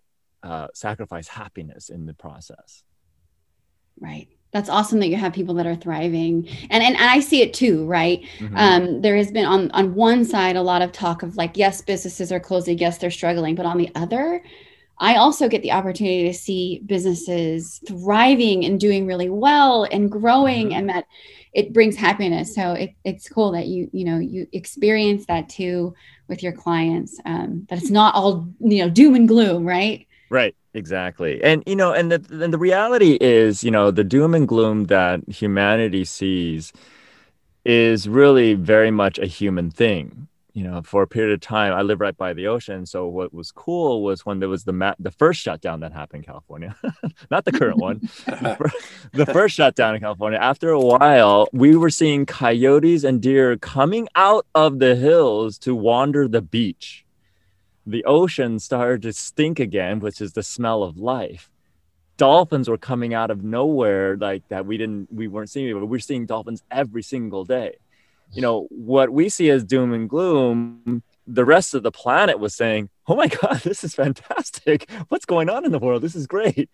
[0.43, 2.83] uh, sacrifice happiness in the process.
[3.99, 4.27] Right.
[4.51, 7.53] That's awesome that you have people that are thriving, and and, and I see it
[7.53, 7.85] too.
[7.85, 8.23] Right.
[8.39, 8.57] Mhm.
[8.57, 11.81] Um, there has been on on one side a lot of talk of like, yes,
[11.81, 14.41] businesses are closing, yes, they're struggling, but on the other,
[14.99, 20.69] I also get the opportunity to see businesses thriving and doing really well and growing,
[20.69, 20.73] Mhm.
[20.73, 21.05] and that
[21.53, 22.53] it brings happiness.
[22.53, 25.93] So it, it's cool that you you know you experience that too
[26.27, 27.19] with your clients.
[27.25, 30.05] Um, that it's not all you know doom and gloom, right?
[30.29, 31.41] Right, exactly.
[31.43, 34.85] And you know, and the and the reality is, you know, the doom and gloom
[34.85, 36.71] that humanity sees
[37.65, 40.27] is really very much a human thing.
[40.53, 42.85] You know, for a period of time, I live right by the ocean.
[42.85, 46.23] So what was cool was when there was the ma- the first shutdown that happened
[46.23, 46.75] in California,
[47.31, 48.01] not the current one,
[49.13, 50.39] the first shutdown in California.
[50.39, 55.75] After a while, we were seeing coyotes and deer coming out of the hills to
[55.75, 57.05] wander the beach
[57.89, 61.49] the ocean started to stink again, which is the smell of life.
[62.17, 64.65] Dolphins were coming out of nowhere like that.
[64.65, 67.77] We didn't, we weren't seeing, but we're seeing dolphins every single day.
[68.31, 72.55] You know, what we see as doom and gloom, the rest of the planet was
[72.55, 74.89] saying, Oh my God, this is fantastic.
[75.09, 76.01] What's going on in the world?
[76.01, 76.69] This is great.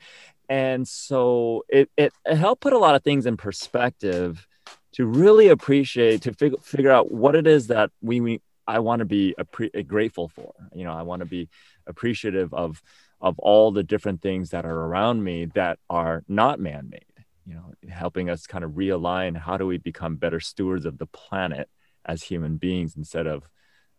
[0.49, 4.47] And so it, it, it helped put a lot of things in perspective
[4.93, 8.99] to really appreciate, to fig- figure out what it is that we, we I want
[8.99, 10.53] to be appre- grateful for.
[10.73, 11.49] You know, I want to be
[11.87, 12.81] appreciative of
[13.21, 17.05] of all the different things that are around me that are not man-made.
[17.45, 21.05] You know, helping us kind of realign how do we become better stewards of the
[21.05, 21.69] planet
[22.03, 23.47] as human beings instead of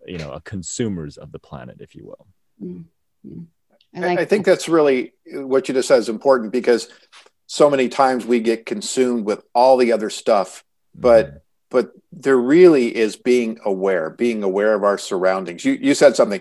[0.07, 2.27] you know a consumers of the planet if you will
[2.63, 3.43] Mm-hmm.
[3.95, 6.89] I, like I think that's really what you just said is important because
[7.47, 11.37] so many times we get consumed with all the other stuff, but mm-hmm.
[11.71, 15.65] but there really is being aware, being aware of our surroundings.
[15.65, 16.41] You you said something.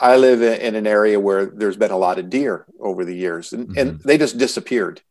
[0.00, 3.52] I live in an area where there's been a lot of deer over the years,
[3.52, 3.78] and, mm-hmm.
[3.78, 5.02] and they just disappeared.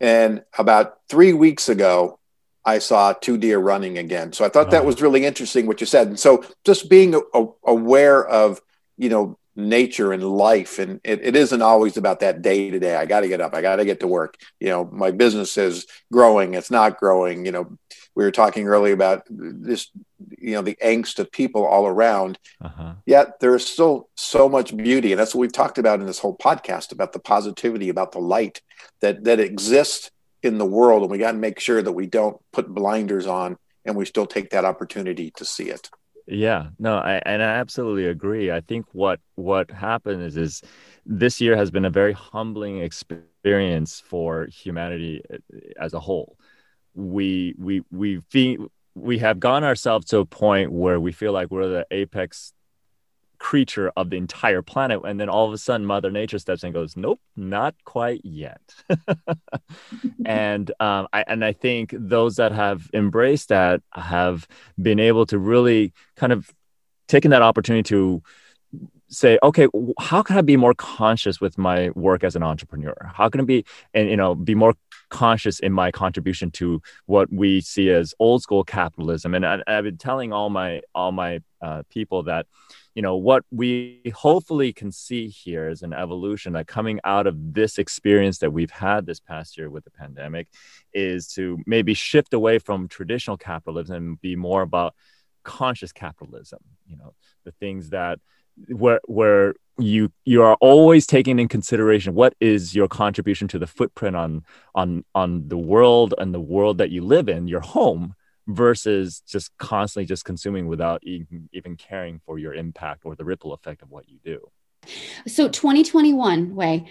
[0.00, 2.18] And about three weeks ago,
[2.64, 4.32] I saw two deer running again.
[4.32, 4.86] So I thought that oh.
[4.86, 6.08] was really interesting what you said.
[6.08, 8.60] And so just being a, a, aware of
[8.96, 12.94] you know nature and life and it, it isn't always about that day to day.
[12.94, 13.54] I got to get up.
[13.54, 14.36] I got to get to work.
[14.60, 16.54] You know my business is growing.
[16.54, 17.46] It's not growing.
[17.46, 17.78] You know
[18.18, 19.90] we were talking earlier about this
[20.40, 22.94] you know the angst of people all around uh-huh.
[23.06, 26.36] yet there's still so much beauty and that's what we've talked about in this whole
[26.36, 28.60] podcast about the positivity about the light
[29.00, 30.10] that that exists
[30.42, 33.56] in the world and we got to make sure that we don't put blinders on
[33.84, 35.88] and we still take that opportunity to see it
[36.30, 38.52] yeah, no, I and I absolutely agree.
[38.52, 40.60] I think what what happened is is
[41.06, 45.38] this year has been a very humbling experience for humanity eh,
[45.80, 46.36] as a whole.
[46.98, 48.58] We we we
[48.94, 52.52] we have gone ourselves to a point where we feel like we're the apex
[53.38, 56.68] creature of the entire planet and then all of a sudden mother nature steps in
[56.68, 58.60] and goes nope not quite yet.
[60.24, 64.46] And um, I, and i think those that have embraced that have
[64.80, 66.50] been able to really kind of
[67.06, 68.22] taken that opportunity to
[69.08, 69.68] say okay
[69.98, 72.94] how can i be more conscious with my work as an entrepreneur?
[73.14, 74.74] How can i be and you know be more
[75.10, 79.34] conscious in my contribution to what we see as old school capitalism.
[79.34, 82.46] And I, have been telling all my all my uh, people that
[82.94, 87.54] you know what we hopefully can see here is an evolution that coming out of
[87.54, 90.48] this experience that we've had this past year with the pandemic
[90.92, 94.94] is to maybe shift away from traditional capitalism and be more about
[95.44, 98.18] conscious capitalism you know the things that
[98.68, 103.66] where where you you are always taking in consideration what is your contribution to the
[103.66, 108.14] footprint on on on the world and the world that you live in your home
[108.48, 113.52] versus just constantly just consuming without even, even caring for your impact or the ripple
[113.52, 114.40] effect of what you do.
[115.26, 116.88] So 2021 Wei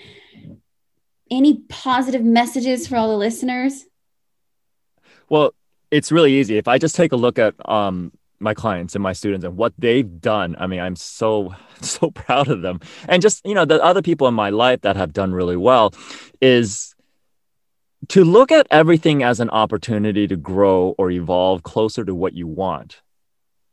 [1.29, 3.85] any positive messages for all the listeners?
[5.29, 5.53] Well,
[5.91, 6.57] it's really easy.
[6.57, 9.73] If I just take a look at um, my clients and my students and what
[9.77, 12.79] they've done, I mean, I'm so so proud of them.
[13.07, 15.93] And just you know, the other people in my life that have done really well
[16.41, 16.95] is
[18.09, 22.47] to look at everything as an opportunity to grow or evolve closer to what you
[22.47, 23.01] want.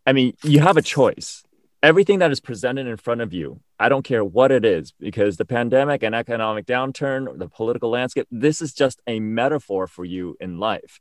[0.06, 1.44] I mean, you have a choice.
[1.82, 5.36] Everything that is presented in front of you, I don't care what it is, because
[5.36, 10.36] the pandemic and economic downturn, the political landscape, this is just a metaphor for you
[10.40, 10.98] in life.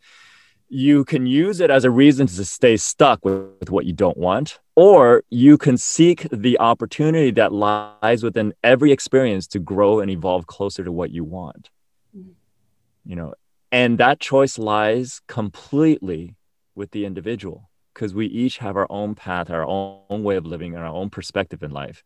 [0.74, 4.18] You can use it as a reason to stay stuck with, with what you don't
[4.18, 10.10] want, or you can seek the opportunity that lies within every experience to grow and
[10.10, 11.70] evolve closer to what you want.
[12.18, 12.32] Mm-hmm.
[13.06, 13.34] You know
[13.74, 16.36] and that choice lies completely
[16.76, 20.76] with the individual because we each have our own path our own way of living
[20.76, 22.04] and our own perspective in life.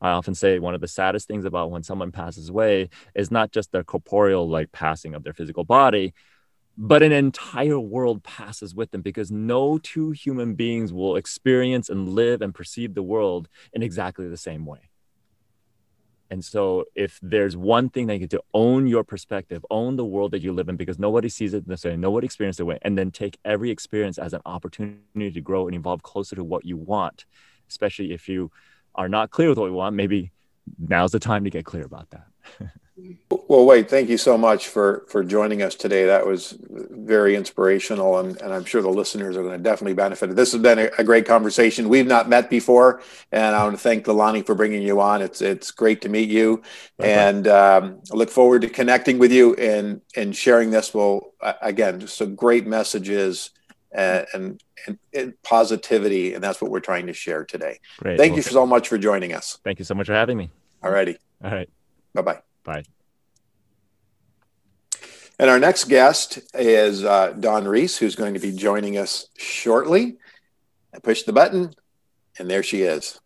[0.00, 3.52] I often say one of the saddest things about when someone passes away is not
[3.52, 6.14] just their corporeal like passing of their physical body
[6.82, 12.08] but an entire world passes with them because no two human beings will experience and
[12.08, 14.90] live and perceive the world in exactly the same way
[16.30, 20.04] and so, if there's one thing that you get to own your perspective, own the
[20.04, 22.96] world that you live in, because nobody sees it necessarily, nobody experiences it way, and
[22.96, 26.76] then take every experience as an opportunity to grow and evolve closer to what you
[26.76, 27.24] want,
[27.68, 28.52] especially if you
[28.94, 30.30] are not clear with what you want, maybe
[30.78, 32.26] now's the time to get clear about that.
[33.30, 36.06] Well, Wei, thank you so much for for joining us today.
[36.06, 40.34] That was very inspirational, and, and I'm sure the listeners are going to definitely benefit.
[40.36, 41.88] This has been a, a great conversation.
[41.88, 45.22] We've not met before, and I want to thank Leilani for bringing you on.
[45.22, 46.62] It's it's great to meet you,
[46.98, 50.92] and um, I look forward to connecting with you and and sharing this.
[50.92, 51.32] Well,
[51.62, 53.50] again, just some great messages.
[53.92, 57.80] And, and, and, and positivity, and that's what we're trying to share today.
[57.98, 58.18] Great.
[58.18, 59.58] Thank well, you so much for joining us.
[59.64, 60.48] Thank you so much for having me.
[60.80, 61.16] All righty.
[61.42, 61.68] All right.
[62.14, 62.38] Bye bye.
[62.64, 62.84] Bye.
[65.38, 70.18] And our next guest is uh, Dawn Reese, who's going to be joining us shortly.
[70.94, 71.74] I push the button,
[72.38, 73.18] and there she is.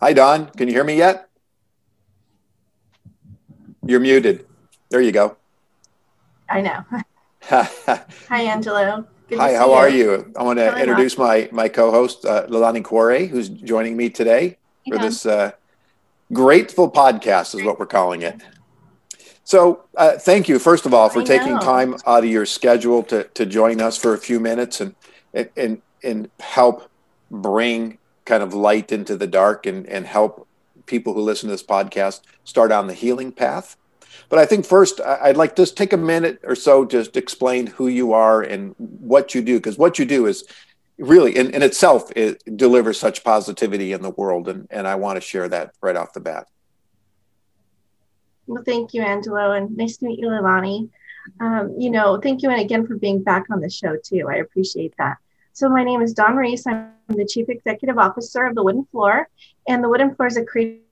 [0.00, 0.46] Hi, Dawn.
[0.46, 1.28] Can you hear me yet?
[3.86, 4.46] You're muted.
[4.88, 5.36] There you go.
[6.48, 6.84] I know.
[7.42, 9.06] Hi, Angelo.
[9.28, 9.72] Good Hi, how you.
[9.72, 10.32] are you?
[10.36, 14.56] I want to really introduce my my co-host, uh, Leilani Quare, who's joining me today
[14.88, 15.52] for this uh,
[16.32, 18.40] grateful podcast, is what we're calling it.
[19.44, 23.24] So, uh, thank you, first of all, for taking time out of your schedule to,
[23.24, 24.80] to join us for a few minutes.
[24.80, 24.94] And,
[25.56, 26.90] and and help
[27.30, 30.46] bring kind of light into the dark and, and help
[30.86, 33.76] people who listen to this podcast start on the healing path.
[34.28, 37.66] But I think first, I'd like to just take a minute or so just explain
[37.66, 40.44] who you are and what you do, because what you do is
[40.98, 44.48] really in, in itself it delivers such positivity in the world.
[44.48, 46.46] And, and I want to share that right off the bat.
[48.46, 50.90] Well, thank you, Angelo, and nice to meet you, Leilani.
[51.40, 54.28] Um, you know, thank you and again for being back on the show too.
[54.30, 55.16] I appreciate that.
[55.54, 56.66] So my name is Dawn Reese.
[56.66, 59.28] I'm the Chief Executive Officer of the Wooden Floor,
[59.68, 60.83] and the Wooden Floor is a creative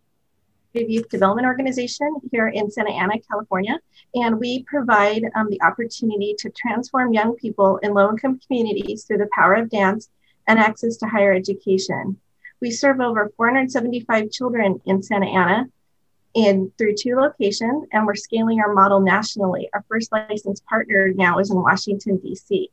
[0.74, 3.78] youth development organization here in Santa Ana, California,
[4.14, 9.28] and we provide um, the opportunity to transform young people in low-income communities through the
[9.34, 10.08] power of dance
[10.46, 12.18] and access to higher education.
[12.60, 15.66] We serve over 475 children in Santa Ana
[16.34, 19.68] in through two locations, and we're scaling our model nationally.
[19.74, 22.70] Our first licensed partner now is in Washington, D.C.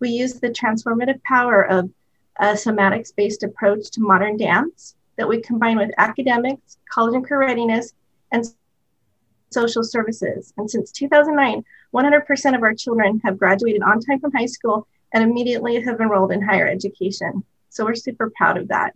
[0.00, 1.90] We use the transformative power of
[2.38, 7.48] a somatics based approach to modern dance that we combine with academics, college and career
[7.48, 7.92] readiness,
[8.32, 8.46] and
[9.50, 10.54] social services.
[10.56, 15.22] And since 2009, 100% of our children have graduated on time from high school and
[15.22, 17.44] immediately have enrolled in higher education.
[17.68, 18.94] So we're super proud of that.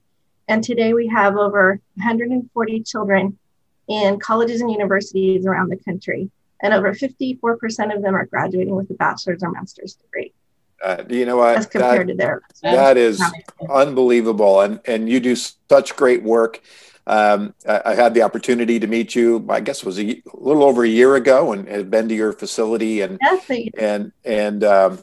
[0.48, 3.38] And today we have over 140 children
[3.88, 6.30] in colleges and universities around the country.
[6.62, 10.32] And over 54% of them are graduating with a bachelor's or master's degree.
[10.82, 11.56] Uh, you know what?
[11.56, 13.22] As compared that, to their that is
[13.70, 16.60] unbelievable, and and you do such great work.
[17.06, 19.44] Um, I, I, had the opportunity to meet you.
[19.48, 22.14] I guess it was a, a little over a year ago, and had been to
[22.14, 25.02] your facility, and yes, and and um,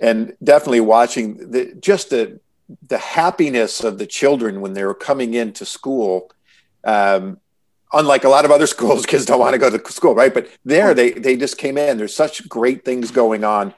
[0.00, 2.40] and definitely watching the just the
[2.88, 6.30] the happiness of the children when they were coming into school.
[6.82, 7.38] Um,
[7.92, 10.32] unlike a lot of other schools, kids don't want to go to school, right?
[10.32, 11.96] But there, they they just came in.
[11.96, 13.74] There's such great things going on,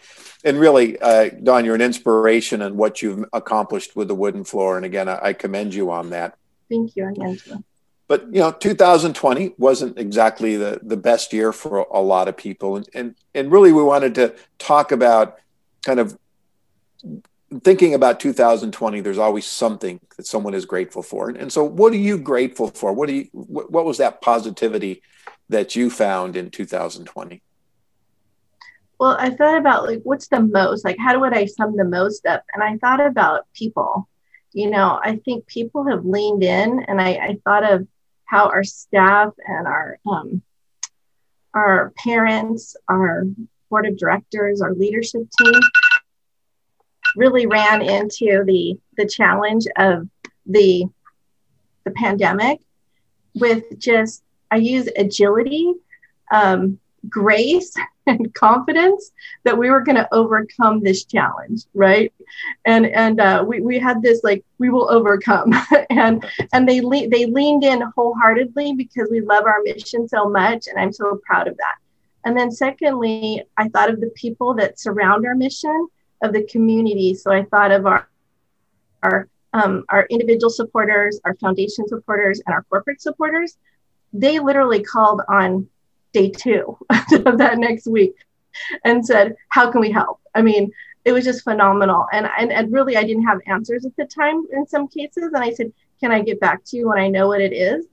[0.47, 4.77] and really, uh, Dawn, you're an inspiration in what you've accomplished with the wooden floor.
[4.77, 6.39] And again, I, I commend you on that.
[6.71, 7.65] Thank you, Angelo.
[8.07, 12.37] But you know, 2020 wasn't exactly the the best year for a, a lot of
[12.37, 15.39] people, and and and really, we wanted to talk about
[15.85, 16.17] kind of
[17.63, 21.97] thinking about 2020 there's always something that someone is grateful for and, so what are
[21.97, 25.01] you grateful for what do you what, what was that positivity
[25.49, 27.41] that you found in 2020
[28.99, 32.27] well i thought about like what's the most like how would i sum the most
[32.27, 32.45] up?
[32.53, 34.09] And i thought about people.
[34.53, 37.87] You know i think people have leaned in and i, I thought of
[38.25, 40.43] how our staff and our um,
[41.53, 43.25] our parents our
[43.69, 45.61] board of directors our leadership team
[47.17, 50.09] really ran into the the challenge of
[50.47, 50.87] the
[51.85, 52.61] the pandemic
[53.35, 55.75] with just I use agility,
[56.33, 56.79] um,
[57.09, 57.75] grace,
[58.07, 59.11] and confidence
[59.45, 62.13] that we were going to overcome this challenge, right?
[62.65, 65.53] And and uh, we we had this like we will overcome,
[65.91, 70.69] and and they le- they leaned in wholeheartedly because we love our mission so much,
[70.69, 71.77] and I'm so proud of that.
[72.25, 75.89] And then secondly, I thought of the people that surround our mission
[76.23, 77.15] of the community.
[77.15, 78.09] So I thought of our
[79.03, 83.57] our um, our individual supporters, our foundation supporters, and our corporate supporters.
[84.13, 85.69] They literally called on
[86.17, 86.79] day two
[87.27, 88.15] of that next week
[88.85, 90.73] and said, "How can we help?" I mean,
[91.05, 92.07] it was just phenomenal.
[92.13, 95.45] And, and and really, I didn't have answers at the time in some cases, and
[95.49, 97.87] I said, "Can I get back to you when I know what it is?"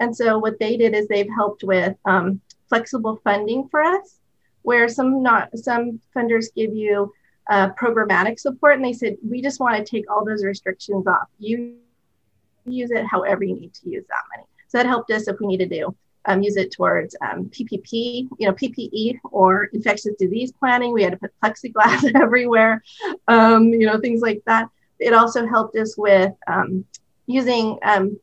[0.00, 4.20] And so what they did is they've helped with um, flexible funding for us,
[4.62, 7.12] where some not some funders give you
[7.50, 11.28] uh, programmatic support, and they said we just want to take all those restrictions off.
[11.38, 11.76] You
[12.66, 14.46] use it however you need to use that money.
[14.68, 15.96] So that helped us if we needed to
[16.28, 20.92] um, use it towards um, PPP, you know, PPE or infectious disease planning.
[20.92, 22.82] We had to put plexiglass everywhere,
[23.26, 24.68] um, you know, things like that.
[24.98, 26.84] It also helped us with um,
[27.26, 28.20] using um,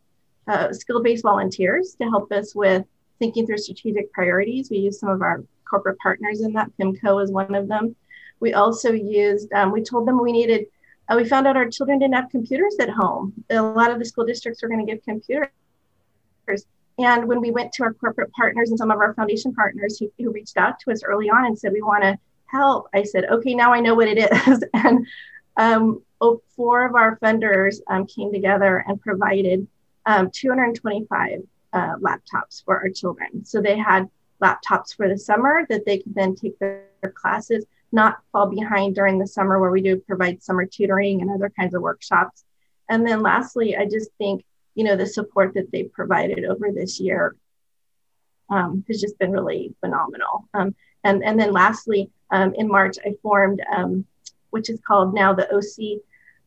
[0.48, 2.86] uh, skill-based volunteers to help us with
[3.18, 4.70] thinking through strategic priorities.
[4.70, 6.70] We used some of our corporate partners in that.
[6.80, 7.96] PIMCO is one of them.
[8.40, 10.68] We also used, um, we told them we needed,
[11.10, 13.34] uh, we found out our children didn't have computers at home.
[13.50, 15.50] A lot of the school districts were going to give computers.
[16.98, 20.12] And when we went to our corporate partners and some of our foundation partners who,
[20.18, 23.26] who reached out to us early on and said, we want to help, I said,
[23.26, 24.64] okay, now I know what it is.
[24.74, 25.06] and
[25.58, 29.68] um, oh, four of our funders um, came together and provided
[30.06, 31.42] um, 225
[31.74, 33.44] uh, laptops for our children.
[33.44, 34.10] So they had
[34.42, 38.96] laptops for the summer that they could then take their, their classes not fall behind
[38.96, 42.44] during the summer where we do provide summer tutoring and other kinds of workshops.
[42.90, 44.44] And then lastly, I just think,
[44.76, 47.36] you know, the support that they've provided over this year
[48.50, 50.48] um, has just been really phenomenal.
[50.54, 54.06] Um, and, and then lastly, um, in March, I formed, um,
[54.50, 56.02] which is called now the OC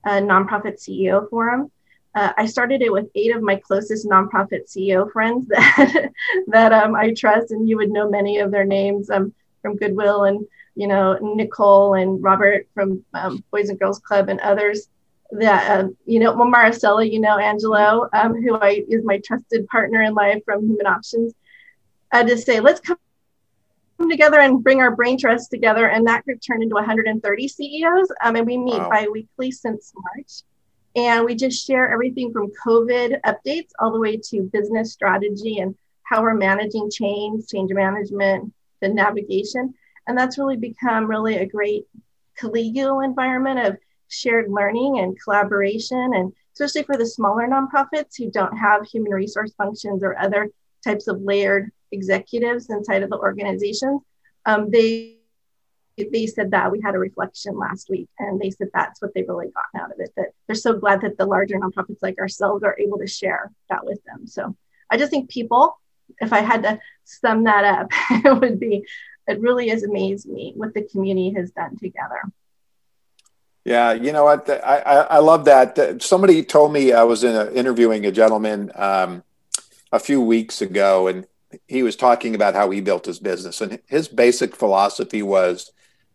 [0.05, 1.71] a nonprofit CEO forum.
[2.15, 6.11] Uh, I started it with eight of my closest nonprofit CEO friends that
[6.49, 10.25] that um, I trust, and you would know many of their names um, from Goodwill
[10.25, 13.05] and you know Nicole and Robert from
[13.51, 14.89] Boys and Girls Club and others.
[15.31, 19.67] That um, you know, well, Maricela, you know Angelo, um, who I is my trusted
[19.69, 21.35] partner in life from Human Options.
[22.11, 22.97] I just say, let's come
[24.09, 25.89] together and bring our brain trust together.
[25.89, 28.09] And that group turned into 130 CEOs.
[28.23, 28.89] Um, and we meet wow.
[28.89, 30.43] bi-weekly since March.
[30.97, 35.75] And we just share everything from COVID updates all the way to business strategy and
[36.05, 39.75] how we're managing change, change management, the navigation.
[40.07, 41.87] And that's really become really a great
[42.41, 43.77] collegial environment of
[44.09, 46.13] shared learning and collaboration.
[46.15, 50.49] And especially for the smaller nonprofits who don't have human resource functions or other
[50.85, 54.03] types of layered executives inside of the organizations,
[54.47, 55.19] um, they
[56.13, 59.29] they said that we had a reflection last week and they said that's what they've
[59.29, 62.63] really gotten out of it that they're so glad that the larger nonprofits like ourselves
[62.63, 64.57] are able to share that with them so
[64.91, 65.77] i just think people
[66.21, 67.89] if i had to sum that up
[68.25, 68.85] it would be
[69.27, 72.21] it really has amazed me what the community has done together
[73.69, 74.49] yeah you know what?
[74.49, 76.03] I i, I love that.
[76.03, 79.23] Somebody told me i was in a, interviewing a gentleman um,
[79.93, 81.27] a few weeks ago and
[81.66, 85.73] he was talking about how he built his business and his basic philosophy was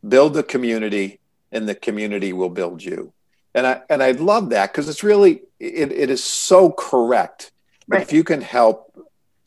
[0.07, 1.19] build the community
[1.51, 3.13] and the community will build you.
[3.55, 7.51] And i and i love that because it's really it, it is so correct.
[7.87, 8.01] Right.
[8.01, 8.77] if you can help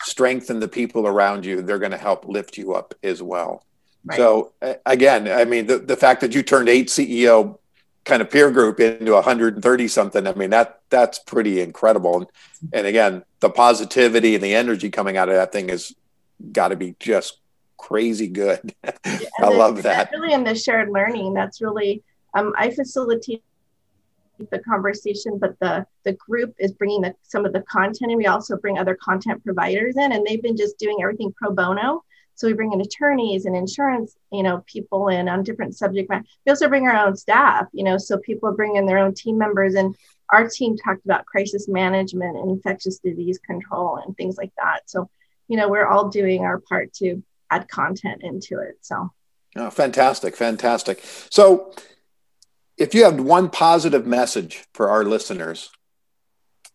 [0.02, 3.64] strengthen the people around you they're going to help lift you up as well.
[4.04, 4.16] Right.
[4.16, 4.52] so
[4.94, 7.58] again i mean the, the fact that you turned eight ceo
[8.06, 10.26] kind of peer group into 130 something.
[10.26, 12.16] I mean that that's pretty incredible.
[12.16, 12.26] And,
[12.72, 15.92] and again the positivity and the energy coming out of that thing has
[16.52, 17.38] got to be just
[17.76, 18.74] crazy good.
[19.04, 20.10] Yeah, i love that.
[20.10, 22.02] really in the shared learning that's really
[22.34, 23.42] um, i facilitate
[24.50, 28.26] the conversation but the the group is bringing the, some of the content and we
[28.26, 32.02] also bring other content providers in and they've been just doing everything pro bono
[32.36, 36.24] so we bring in attorneys and insurance, you know, people in on different subject matter.
[36.44, 39.38] We also bring our own staff, you know, so people bring in their own team
[39.38, 39.74] members.
[39.74, 39.96] And
[40.28, 44.82] our team talked about crisis management and infectious disease control and things like that.
[44.84, 45.08] So,
[45.48, 48.76] you know, we're all doing our part to add content into it.
[48.82, 49.10] So,
[49.56, 51.02] oh, fantastic, fantastic.
[51.30, 51.72] So,
[52.76, 55.70] if you have one positive message for our listeners,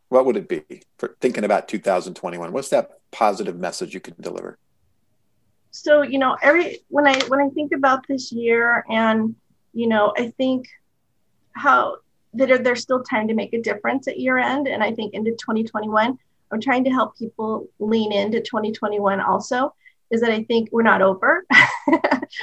[0.10, 0.64] what would it be
[0.98, 2.52] for thinking about 2021?
[2.52, 4.58] What's that positive message you could deliver?
[5.72, 9.36] So you know every when i when i think about this year and
[9.74, 10.68] you know i think
[11.54, 11.98] how
[12.34, 15.32] that there's still time to make a difference at year end and i think into
[15.32, 16.18] 2021
[16.52, 19.74] i'm trying to help people lean into 2021 also
[20.10, 21.46] is that i think we're not over.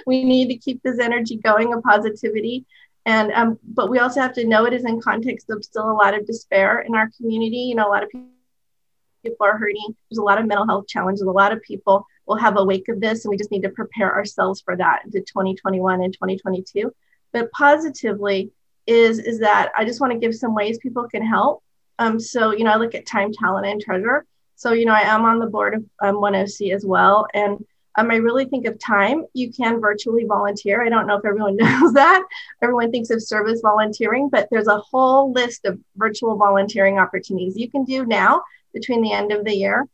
[0.07, 2.67] We need to keep this energy going of positivity
[3.07, 5.97] and um, but we also have to know it is in context of still a
[5.97, 7.57] lot of despair in our community.
[7.57, 9.97] You know a lot of people are hurting.
[10.11, 12.89] There's a lot of mental health challenges a lot of people we'll have a wake
[12.89, 16.93] of this and we just need to prepare ourselves for that into 2021 and 2022
[17.33, 18.51] but positively
[18.87, 21.63] is is that i just want to give some ways people can help.
[21.99, 24.25] Um, so you know i look at time talent and treasure.
[24.57, 27.27] So you know i am on the board of um, OneOC as well.
[27.35, 27.65] And
[27.97, 29.25] um, i really think of time.
[29.35, 30.85] You can virtually volunteer.
[30.85, 32.23] I don't know if everyone knows that.
[32.63, 37.57] Everyone thinks of service volunteering but there's a whole list of virtual volunteering opportunities.
[37.57, 38.43] You can do now
[38.73, 39.87] between the end of the year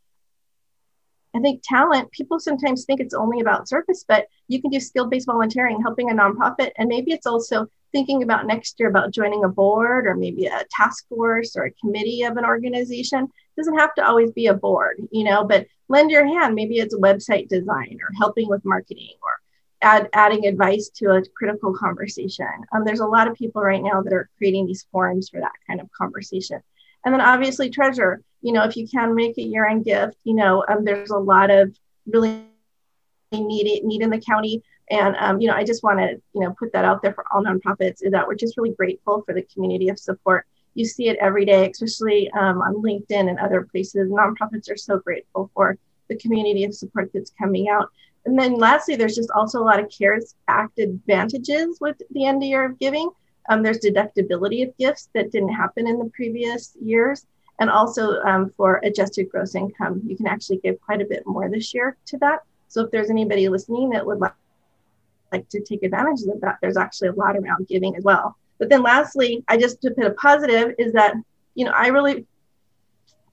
[1.35, 5.07] I think talent, people sometimes think it's only about service, but you can do skill
[5.07, 6.71] based volunteering, helping a nonprofit.
[6.77, 10.63] And maybe it's also thinking about next year about joining a board or maybe a
[10.71, 13.23] task force or a committee of an organization.
[13.23, 16.55] It doesn't have to always be a board, you know, but lend your hand.
[16.55, 19.31] Maybe it's website design or helping with marketing or
[19.81, 22.47] add, adding advice to a critical conversation.
[22.73, 25.53] Um, there's a lot of people right now that are creating these forums for that
[25.67, 26.61] kind of conversation.
[27.05, 30.65] And then obviously treasure, you know, if you can make a year-end gift, you know,
[30.67, 31.75] um, there's a lot of
[32.07, 32.43] really
[33.31, 34.63] need need in the county.
[34.89, 37.25] And um, you know, I just want to, you know, put that out there for
[37.31, 40.45] all nonprofits is that we're just really grateful for the community of support.
[40.73, 44.11] You see it every day, especially um, on LinkedIn and other places.
[44.11, 45.77] Nonprofits are so grateful for
[46.09, 47.89] the community of support that's coming out.
[48.25, 52.43] And then lastly, there's just also a lot of CARES Act advantages with the end
[52.43, 53.09] of year of giving.
[53.49, 57.25] Um, there's deductibility of gifts that didn't happen in the previous years.
[57.59, 61.49] And also um, for adjusted gross income, you can actually give quite a bit more
[61.49, 62.39] this year to that.
[62.67, 64.33] So if there's anybody listening that would like,
[65.31, 68.35] like to take advantage of that, there's actually a lot around giving as well.
[68.57, 71.15] But then lastly, I just to put a positive is that,
[71.55, 72.25] you know, I really,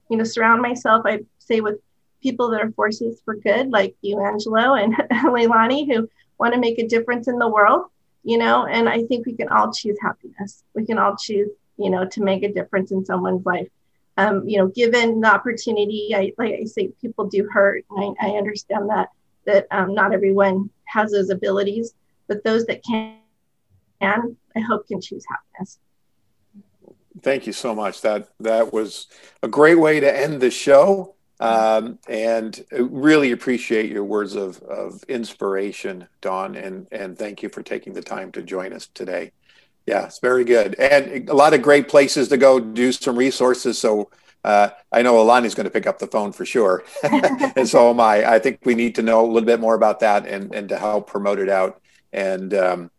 [0.09, 1.81] you know, surround myself, I say with
[2.23, 4.95] people that are forces for good, like you, Angelo, and
[5.25, 6.09] Leilani, who
[6.39, 7.87] want to make a difference in the world
[8.23, 11.91] you know and i think we can all choose happiness we can all choose you
[11.91, 13.69] know, to make a difference in someone's life.
[14.17, 17.85] Um, you know, given the opportunity, I like I say, people do hurt.
[17.91, 19.09] I, I understand that
[19.47, 21.95] that um, not everyone has those abilities,
[22.29, 23.17] but those that can,
[24.01, 25.79] can, I hope can choose happiness.
[27.23, 28.03] Thank you so much.
[28.03, 29.07] That that was
[29.43, 31.15] a great way to end the show.
[31.43, 37.65] Um, and really appreciate your words of, of inspiration, Dawn, and, and thank you for
[37.65, 39.33] taking the time to join us today.
[39.85, 40.77] Yeah, it's very good.
[40.77, 43.77] And a lot of great places to go do some resources.
[43.77, 44.11] So
[44.45, 46.85] uh, I know Alani's going to pick up the phone for sure.
[47.03, 48.35] and so am I.
[48.35, 50.79] I think we need to know a little bit more about that and, and to
[50.79, 51.81] help promote it out.
[52.13, 52.91] And, um,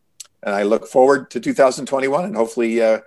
[0.42, 3.00] and I look forward to 2021 and hopefully uh,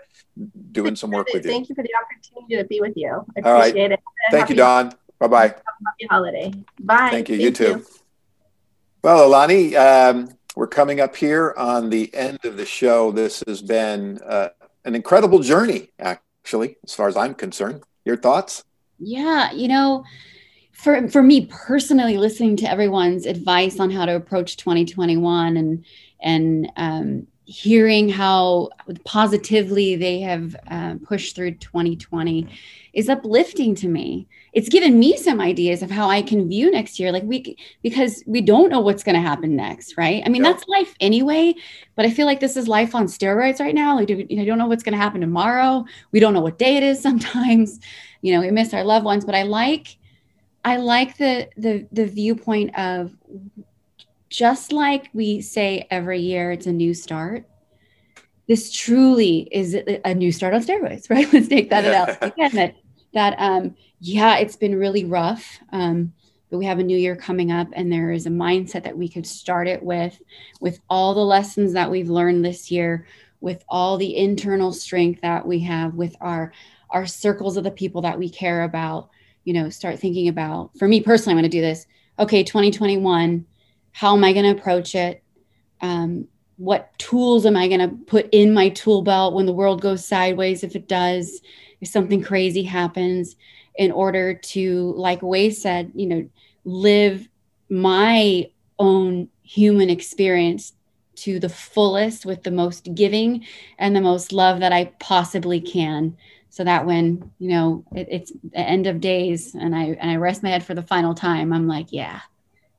[0.73, 1.51] doing some work with you.
[1.51, 3.11] Thank you for the opportunity to be with you.
[3.37, 3.93] I appreciate right.
[3.93, 4.01] it.
[4.31, 4.95] Thank you, Dawn.
[5.19, 5.47] Bye bye.
[5.49, 6.53] Happy holiday.
[6.81, 7.11] Bye.
[7.11, 7.37] Thank you.
[7.37, 7.79] Thank you too.
[7.79, 7.87] You.
[9.03, 13.13] Well, Alani, um, we're coming up here on the end of the show.
[13.13, 14.49] This has been uh,
[14.85, 17.83] an incredible journey, actually, as far as I'm concerned.
[18.05, 18.65] Your thoughts?
[18.99, 20.05] Yeah, you know,
[20.73, 25.85] for for me personally, listening to everyone's advice on how to approach 2021 and
[26.21, 28.71] and um, hearing how
[29.05, 32.49] positively they have uh, pushed through 2020
[32.93, 34.27] is uplifting to me
[34.57, 37.13] it's given me some ideas of how I can view next year.
[37.13, 40.23] Like we, because we don't know what's going to happen next, right?
[40.25, 40.53] I mean, yeah.
[40.53, 41.55] that's life anyway.
[41.95, 43.95] But I feel like this is life on steroids right now.
[43.97, 45.85] Like, you know, don't know what's going to happen tomorrow.
[46.11, 47.03] We don't know what day it is.
[47.03, 47.81] Sometimes,
[48.23, 49.27] you know, we miss our loved ones.
[49.27, 49.99] But I like,
[50.65, 53.15] I like the the the viewpoint of
[54.31, 57.47] just like we say every year, it's a new start
[58.49, 61.31] this truly is a new start on steroids, right?
[61.33, 62.55] Let's take that out again.
[62.55, 62.77] That
[63.13, 65.59] that um, yeah, it's been really rough.
[65.73, 66.13] Um,
[66.51, 69.09] but we have a new year coming up, and there is a mindset that we
[69.09, 70.21] could start it with,
[70.61, 73.07] with all the lessons that we've learned this year,
[73.41, 76.53] with all the internal strength that we have, with our
[76.91, 79.11] our circles of the people that we care about.
[79.45, 80.77] You know, start thinking about.
[80.79, 81.87] For me personally, I'm going to do this.
[82.19, 83.45] Okay, 2021.
[83.93, 85.23] How am I going to approach it?
[85.81, 89.81] Um, what tools am I going to put in my tool belt when the world
[89.81, 90.65] goes sideways?
[90.65, 91.41] If it does,
[91.81, 93.37] if something crazy happens,
[93.79, 96.29] in order to, like Wei said, you know,
[96.65, 97.29] live
[97.69, 100.73] my own human experience
[101.17, 103.45] to the fullest with the most giving
[103.79, 106.17] and the most love that I possibly can.
[106.51, 110.17] So that when, you know, it, it's the end of days and I and I
[110.17, 112.21] rest my head for the final time, I'm like, yeah,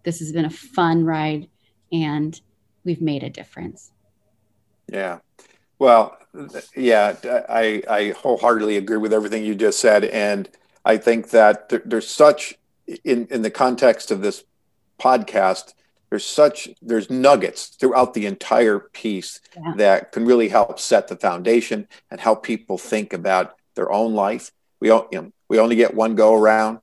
[0.03, 1.47] this has been a fun ride
[1.91, 2.39] and
[2.83, 3.91] we've made a difference.
[4.91, 5.19] Yeah.
[5.79, 6.17] Well,
[6.75, 7.15] yeah,
[7.49, 10.05] I, I wholeheartedly agree with everything you just said.
[10.05, 10.49] And
[10.88, 12.57] I think that there, there's such,
[13.03, 14.45] in, in the context of this
[14.97, 15.73] podcast,
[16.09, 19.73] there's such, there's nuggets throughout the entire piece yeah.
[19.76, 24.53] that can really help set the foundation and help people think about their own life.
[24.80, 26.80] We, you know, we only get one go around.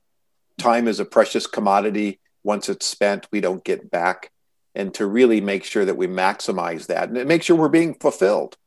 [0.59, 2.21] Time is a precious commodity.
[2.43, 4.31] Once it's spent, we don't get back.
[4.75, 8.59] And to really make sure that we maximize that and make sure we're being fulfilled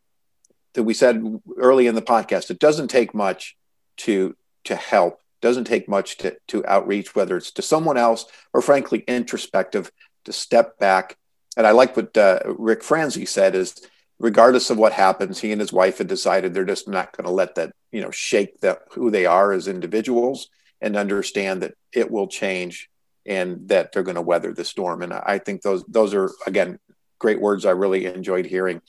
[0.73, 1.23] that we said
[1.57, 3.55] early in the podcast, it doesn't take much
[3.97, 5.21] to to help.
[5.41, 9.91] Doesn't take much to to outreach, whether it's to someone else or frankly introspective,
[10.25, 11.17] to step back.
[11.55, 13.75] And I like what uh, Rick Franzi said is
[14.19, 17.31] regardless of what happens, he and his wife had decided they're just not going to
[17.31, 20.49] let that, you know, shake the who they are as individuals
[20.81, 22.89] and understand that it will change
[23.25, 25.01] and that they're going to weather the storm.
[25.01, 26.79] And I think those those are again
[27.19, 28.81] great words I really enjoyed hearing.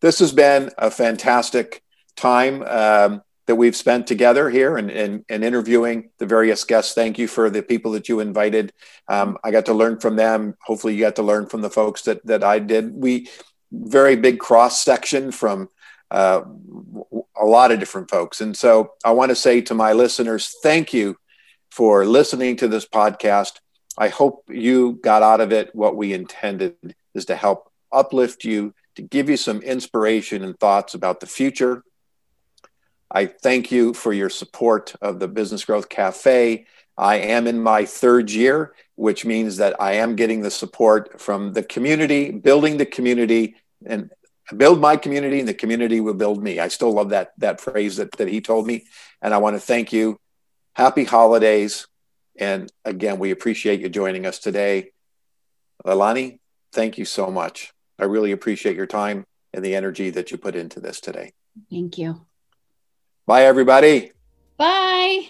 [0.00, 1.82] This has been a fantastic
[2.16, 6.94] time um, that we've spent together here and, and, and, interviewing the various guests.
[6.94, 8.72] Thank you for the people that you invited.
[9.08, 10.54] Um, I got to learn from them.
[10.62, 12.92] Hopefully, you got to learn from the folks that, that I did.
[12.94, 13.28] We
[13.70, 15.68] very big cross section from
[16.10, 16.42] uh,
[17.36, 18.40] a lot of different folks.
[18.40, 21.16] And so I want to say to my listeners, thank you
[21.70, 23.58] for listening to this podcast.
[23.98, 26.76] I hope you got out of it what we intended
[27.14, 31.82] is to help uplift you, to give you some inspiration and thoughts about the future.
[33.14, 36.66] I thank you for your support of the Business Growth Cafe.
[36.98, 41.52] I am in my third year, which means that I am getting the support from
[41.52, 43.54] the community, building the community,
[43.86, 44.10] and
[44.56, 46.58] build my community, and the community will build me.
[46.58, 48.84] I still love that that phrase that, that he told me.
[49.22, 50.18] And I want to thank you.
[50.74, 51.86] Happy holidays.
[52.36, 54.90] And again, we appreciate you joining us today.
[55.84, 56.40] Alani,
[56.72, 57.72] thank you so much.
[57.96, 61.32] I really appreciate your time and the energy that you put into this today.
[61.70, 62.26] Thank you.
[63.26, 64.12] Bye, everybody.
[64.58, 65.28] Bye.